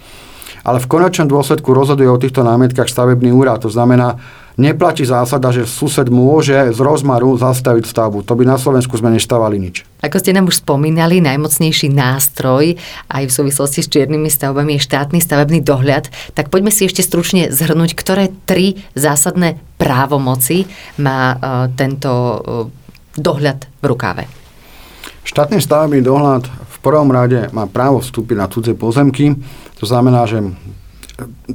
ale 0.67 0.83
v 0.83 0.91
konečnom 0.91 1.31
dôsledku 1.31 1.71
rozhoduje 1.71 2.11
o 2.11 2.19
týchto 2.19 2.43
námietkach 2.43 2.91
stavebný 2.91 3.31
úrad. 3.31 3.63
To 3.63 3.71
znamená, 3.71 4.19
neplatí 4.55 5.03
zásada, 5.03 5.51
že 5.51 5.67
sused 5.67 6.07
môže 6.11 6.71
z 6.71 6.79
rozmaru 6.79 7.35
zastaviť 7.35 7.85
stavbu. 7.91 8.23
To 8.23 8.35
by 8.39 8.47
na 8.47 8.57
Slovensku 8.59 8.95
sme 8.95 9.15
neštávali 9.15 9.59
nič. 9.59 9.83
Ako 10.03 10.21
ste 10.23 10.31
nám 10.31 10.47
už 10.47 10.63
spomínali, 10.63 11.19
najmocnejší 11.19 11.91
nástroj 11.91 12.79
aj 13.11 13.23
v 13.27 13.33
súvislosti 13.33 13.81
s 13.83 13.91
čiernymi 13.91 14.31
stavbami 14.31 14.79
je 14.79 14.87
štátny 14.87 15.19
stavebný 15.19 15.61
dohľad. 15.65 16.13
Tak 16.39 16.55
poďme 16.55 16.71
si 16.71 16.87
ešte 16.87 17.03
stručne 17.03 17.51
zhrnúť, 17.51 17.99
ktoré 17.99 18.31
tri 18.47 18.79
zásadné 18.95 19.59
právomoci 19.81 20.71
má 21.03 21.35
uh, 21.35 21.39
tento 21.75 22.11
uh, 22.11 22.39
dohľad 23.19 23.67
v 23.83 23.85
rukáve. 23.85 24.25
Štátny 25.25 25.59
stavebný 25.59 26.05
dohľad 26.05 26.47
v 26.47 26.77
prvom 26.85 27.09
rade 27.09 27.49
má 27.51 27.65
právo 27.65 28.05
vstúpiť 28.05 28.37
na 28.37 28.47
cudzie 28.47 28.77
pozemky. 28.77 29.33
To 29.81 29.89
znamená, 29.89 30.29
že 30.29 30.45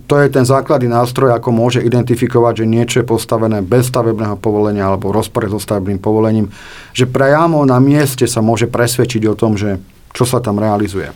to 0.08 0.16
je 0.16 0.28
ten 0.32 0.48
základný 0.48 0.88
nástroj, 0.88 1.36
ako 1.36 1.52
môže 1.52 1.84
identifikovať, 1.84 2.64
že 2.64 2.72
niečo 2.72 2.96
je 3.04 3.12
postavené 3.12 3.60
bez 3.60 3.92
stavebného 3.92 4.40
povolenia 4.40 4.88
alebo 4.88 5.12
rozpore 5.12 5.52
so 5.52 5.60
stavebným 5.60 6.00
povolením, 6.00 6.48
že 6.96 7.04
priamo 7.04 7.68
na 7.68 7.76
mieste 7.84 8.24
sa 8.24 8.40
môže 8.40 8.72
presvedčiť 8.72 9.28
o 9.28 9.36
tom, 9.36 9.60
že 9.60 9.84
čo 10.16 10.24
sa 10.24 10.40
tam 10.40 10.64
realizuje. 10.64 11.12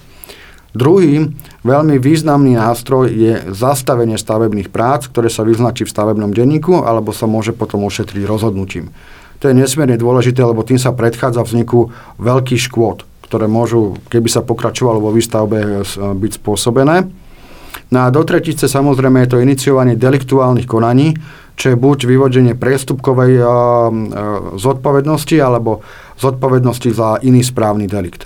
Druhý 0.76 1.32
veľmi 1.64 2.02
významný 2.02 2.60
nástroj 2.60 3.08
je 3.14 3.34
zastavenie 3.54 4.20
stavebných 4.20 4.74
prác, 4.74 5.08
ktoré 5.08 5.32
sa 5.32 5.48
vyznačí 5.48 5.88
v 5.88 5.94
stavebnom 5.94 6.36
denníku 6.36 6.84
alebo 6.84 7.16
sa 7.16 7.30
môže 7.30 7.56
potom 7.56 7.88
ošetriť 7.88 8.28
rozhodnutím. 8.28 8.92
To 9.40 9.48
je 9.48 9.56
nesmierne 9.56 9.96
dôležité, 9.96 10.44
lebo 10.44 10.68
tým 10.68 10.82
sa 10.82 10.92
predchádza 10.92 11.48
vzniku 11.48 11.96
veľkých 12.20 12.68
škôd 12.68 13.08
ktoré 13.24 13.50
môžu, 13.50 13.98
keby 14.14 14.30
sa 14.30 14.46
pokračovalo 14.46 15.02
vo 15.02 15.10
výstavbe, 15.10 15.82
byť 15.98 16.32
spôsobené. 16.38 17.10
No 17.94 18.10
a 18.10 18.10
do 18.10 18.26
tretice 18.26 18.66
samozrejme 18.66 19.22
je 19.22 19.38
to 19.38 19.38
iniciovanie 19.38 19.94
deliktuálnych 19.94 20.66
konaní, 20.66 21.14
čo 21.54 21.70
je 21.70 21.78
buď 21.78 22.10
vyvodenie 22.10 22.58
priestupkovej 22.58 23.38
zodpovednosti 24.58 25.38
alebo 25.38 25.86
zodpovednosti 26.18 26.90
za 26.90 27.22
iný 27.22 27.46
správny 27.46 27.86
delikt. 27.86 28.26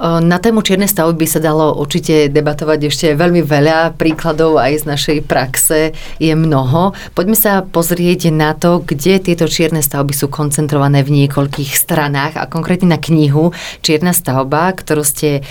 Na 0.00 0.40
tému 0.40 0.64
čiernej 0.64 0.88
stavby 0.88 1.12
by 1.12 1.26
sa 1.28 1.44
dalo 1.44 1.76
určite 1.76 2.32
debatovať 2.32 2.88
ešte 2.88 3.06
veľmi 3.12 3.44
veľa. 3.44 4.00
Príkladov 4.00 4.56
aj 4.56 4.80
z 4.80 4.84
našej 4.88 5.18
praxe 5.28 5.92
je 6.16 6.32
mnoho. 6.32 6.96
Poďme 7.12 7.36
sa 7.36 7.60
pozrieť 7.60 8.32
na 8.32 8.56
to, 8.56 8.80
kde 8.80 9.20
tieto 9.20 9.44
čierne 9.44 9.84
stavby 9.84 10.16
sú 10.16 10.32
koncentrované 10.32 11.04
v 11.04 11.20
niekoľkých 11.20 11.76
stranách 11.76 12.40
a 12.40 12.48
konkrétne 12.48 12.96
na 12.96 12.96
knihu 12.96 13.52
Čierna 13.84 14.16
stavba, 14.16 14.72
ktorú 14.72 15.04
ste 15.04 15.40
e, 15.40 15.42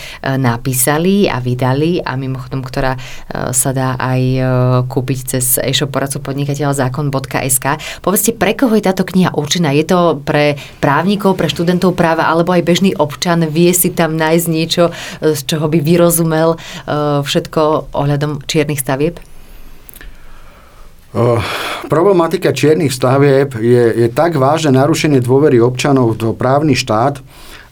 napísali 0.42 1.30
a 1.30 1.38
vydali 1.38 2.02
a 2.02 2.18
mimochodom, 2.18 2.66
ktorá 2.66 2.98
e, 2.98 3.54
sa 3.54 3.70
dá 3.70 4.02
aj 4.02 4.22
e, 4.34 4.42
kúpiť 4.90 5.20
cez 5.38 5.62
e-shop 5.62 5.94
poradcu 5.94 6.26
podnikateľa 6.26 6.90
zákon.sk. 6.90 7.66
Povedzte, 8.02 8.34
pre 8.34 8.58
koho 8.58 8.74
je 8.74 8.82
táto 8.82 9.06
kniha 9.06 9.38
určená? 9.38 9.78
Je 9.78 9.86
to 9.86 10.26
pre 10.26 10.58
právnikov, 10.82 11.38
pre 11.38 11.54
študentov 11.54 11.94
práva 11.94 12.26
alebo 12.26 12.50
aj 12.50 12.66
bežný 12.66 12.98
občan 12.98 13.46
vie 13.46 13.70
si 13.78 13.94
tam 13.94 14.18
nájsť 14.18 14.39
nájsť 14.40 14.48
niečo, 14.48 14.84
e, 15.20 15.36
z 15.36 15.42
čoho 15.44 15.68
by 15.68 15.80
vyrozumel 15.84 16.56
e, 16.56 16.58
všetko 17.28 17.92
ohľadom 17.92 18.48
čiernych 18.48 18.80
stavieb? 18.80 19.20
Problematika 21.90 22.54
čiernych 22.54 22.94
stavieb 22.94 23.58
je, 23.58 24.06
je 24.06 24.08
tak 24.14 24.38
vážne 24.38 24.78
narušenie 24.78 25.26
dôvery 25.26 25.58
občanov 25.58 26.22
do 26.22 26.38
právny 26.38 26.78
štát, 26.78 27.18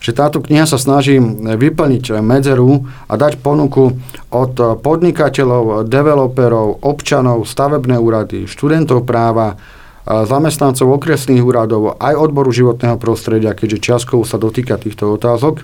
že 0.02 0.10
táto 0.10 0.42
kniha 0.42 0.66
sa 0.66 0.82
snaží 0.82 1.22
vyplniť 1.22 2.18
medzeru 2.18 2.90
a 3.06 3.14
dať 3.14 3.38
ponuku 3.38 3.94
od 4.34 4.54
podnikateľov, 4.82 5.86
developerov, 5.86 6.82
občanov, 6.82 7.46
stavebné 7.46 8.02
úrady, 8.02 8.50
študentov 8.50 9.06
práva, 9.06 9.62
zamestnancov 10.08 10.88
okresných 10.98 11.44
úradov, 11.44 12.00
aj 12.02 12.18
odboru 12.18 12.50
životného 12.50 12.98
prostredia, 12.98 13.54
keďže 13.54 13.86
čiastkovo 13.86 14.26
sa 14.26 14.42
dotýka 14.42 14.82
týchto 14.82 15.14
otázok 15.14 15.62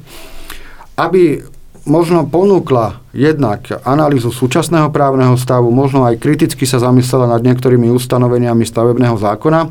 aby 0.97 1.43
možno 1.84 2.23
ponúkla 2.23 3.03
jednak 3.12 3.67
analýzu 3.84 4.32
súčasného 4.32 4.89
právneho 4.89 5.36
stavu, 5.36 5.67
možno 5.69 6.08
aj 6.08 6.19
kriticky 6.19 6.63
sa 6.63 6.79
zamyslela 6.79 7.27
nad 7.27 7.43
niektorými 7.43 7.91
ustanoveniami 7.91 8.63
stavebného 8.63 9.19
zákona 9.19 9.62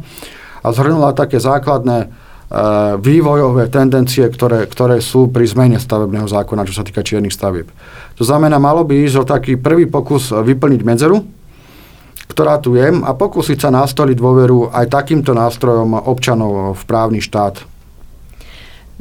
a 0.63 0.69
zhrnula 0.71 1.17
také 1.17 1.41
základné 1.41 1.99
e, 2.05 2.07
vývojové 3.01 3.73
tendencie, 3.73 4.29
ktoré, 4.29 4.69
ktoré 4.69 5.01
sú 5.01 5.33
pri 5.33 5.49
zmene 5.49 5.81
stavebného 5.81 6.29
zákona, 6.29 6.69
čo 6.69 6.77
sa 6.77 6.85
týka 6.85 7.01
čiernych 7.01 7.33
stavieb. 7.33 7.73
To 8.21 8.23
znamená, 8.29 8.61
malo 8.61 8.85
by 8.85 9.09
ísť 9.09 9.17
o 9.17 9.25
taký 9.25 9.57
prvý 9.57 9.89
pokus 9.89 10.31
vyplniť 10.31 10.81
medzeru, 10.85 11.25
ktorá 12.29 12.61
tu 12.61 12.77
je 12.77 12.93
a 12.93 13.11
pokúsiť 13.13 13.59
sa 13.59 13.71
nastoliť 13.73 14.17
dôveru 14.17 14.73
aj 14.73 14.93
takýmto 14.93 15.33
nástrojom 15.33 15.97
občanov 15.97 16.77
v 16.77 16.83
právny 16.85 17.25
štát 17.25 17.72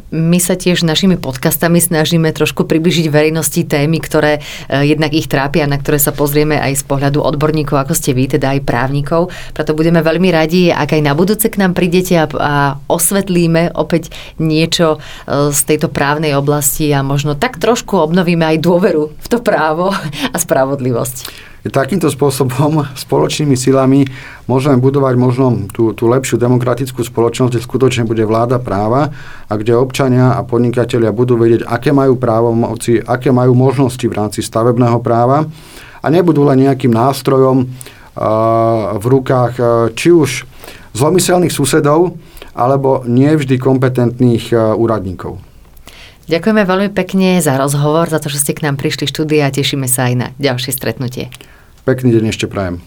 my 0.09 0.41
sa 0.41 0.57
tiež 0.57 0.81
našimi 0.81 1.21
podcastami 1.21 1.77
snažíme 1.77 2.33
trošku 2.33 2.65
približiť 2.65 3.13
verejnosti 3.13 3.61
témy, 3.69 4.01
ktoré 4.01 4.41
e, 4.41 4.89
jednak 4.89 5.13
ich 5.13 5.29
trápia, 5.29 5.69
na 5.69 5.77
ktoré 5.77 6.01
sa 6.01 6.09
pozrieme 6.09 6.57
aj 6.57 6.81
z 6.81 6.83
pohľadu 6.89 7.21
odborníkov, 7.21 7.77
ako 7.77 7.93
ste 7.93 8.17
vy, 8.17 8.25
teda 8.33 8.57
aj 8.57 8.65
právnikov. 8.65 9.29
Preto 9.53 9.77
budeme 9.77 10.01
veľmi 10.01 10.29
radi, 10.33 10.73
ak 10.73 10.97
aj 10.97 11.01
na 11.05 11.13
budúce 11.13 11.47
k 11.51 11.61
nám 11.61 11.77
prídete 11.77 12.17
a, 12.17 12.25
a 12.25 12.53
osvetlíme 12.89 13.77
opäť 13.77 14.09
niečo 14.41 14.97
e, 14.97 15.53
z 15.53 15.59
tejto 15.67 15.93
právnej 15.93 16.33
oblasti 16.33 16.89
a 16.89 17.05
možno 17.05 17.37
tak 17.37 17.61
trošku 17.61 17.99
obnovíme 17.99 18.43
aj 18.55 18.63
dôveru 18.63 19.13
v 19.13 19.27
to 19.29 19.43
právo 19.43 19.93
a 20.33 20.37
spravodlivosť. 20.39 21.50
Takýmto 21.61 22.09
spôsobom, 22.09 22.89
spoločnými 23.05 23.53
silami 23.53 24.09
môžeme 24.49 24.81
budovať 24.81 25.13
možno 25.19 25.69
tú, 25.69 25.93
tú 25.93 26.09
lepšiu 26.09 26.41
demokratickú 26.41 27.05
spoločnosť, 27.05 27.53
kde 27.53 27.61
skutočne 27.61 28.03
bude 28.09 28.25
vláda 28.25 28.57
práva 28.57 29.13
a 29.45 29.53
kde 29.53 29.77
občania 29.77 30.33
a 30.33 30.41
podnikatelia 30.41 31.13
budú 31.13 31.37
vedieť, 31.37 31.69
aké 31.69 31.93
majú 31.93 32.17
právomoci, 32.17 32.97
aké 32.97 33.29
majú 33.29 33.53
možnosti 33.53 34.01
v 34.01 34.17
rámci 34.17 34.41
stavebného 34.41 34.97
práva 35.05 35.45
a 36.01 36.07
nebudú 36.09 36.41
len 36.49 36.65
nejakým 36.65 36.89
nástrojom 36.89 37.69
v 38.97 39.05
rukách 39.07 39.53
či 39.95 40.11
už 40.11 40.43
zlomyselných 40.91 41.53
susedov, 41.53 42.19
alebo 42.51 43.07
nevždy 43.07 43.55
kompetentných 43.55 44.51
úradníkov. 44.75 45.39
Ďakujeme 46.27 46.63
veľmi 46.63 46.89
pekne 46.91 47.39
za 47.43 47.55
rozhovor, 47.59 48.07
za 48.07 48.19
to, 48.19 48.31
že 48.31 48.39
ste 48.39 48.53
k 48.55 48.63
nám 48.67 48.79
prišli 48.79 49.07
štúdia 49.07 49.47
a 49.47 49.55
tešíme 49.55 49.87
sa 49.87 50.11
aj 50.11 50.13
na 50.15 50.27
ďalšie 50.39 50.71
stretnutie. 50.71 51.31
Pekný 51.81 52.13
deň 52.13 52.29
ešte 52.29 52.45
prajem. 52.45 52.77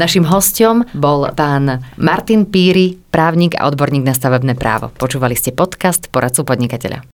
Našim 0.00 0.24
hostom 0.24 0.88
bol 0.96 1.28
pán 1.36 1.84
Martin 2.00 2.48
Píry, 2.48 2.96
právnik 3.12 3.52
a 3.60 3.68
odborník 3.68 4.08
na 4.08 4.16
stavebné 4.16 4.56
právo. 4.56 4.88
Počúvali 4.96 5.36
ste 5.36 5.52
podcast 5.52 6.08
Poradcu 6.08 6.48
podnikateľa. 6.48 7.04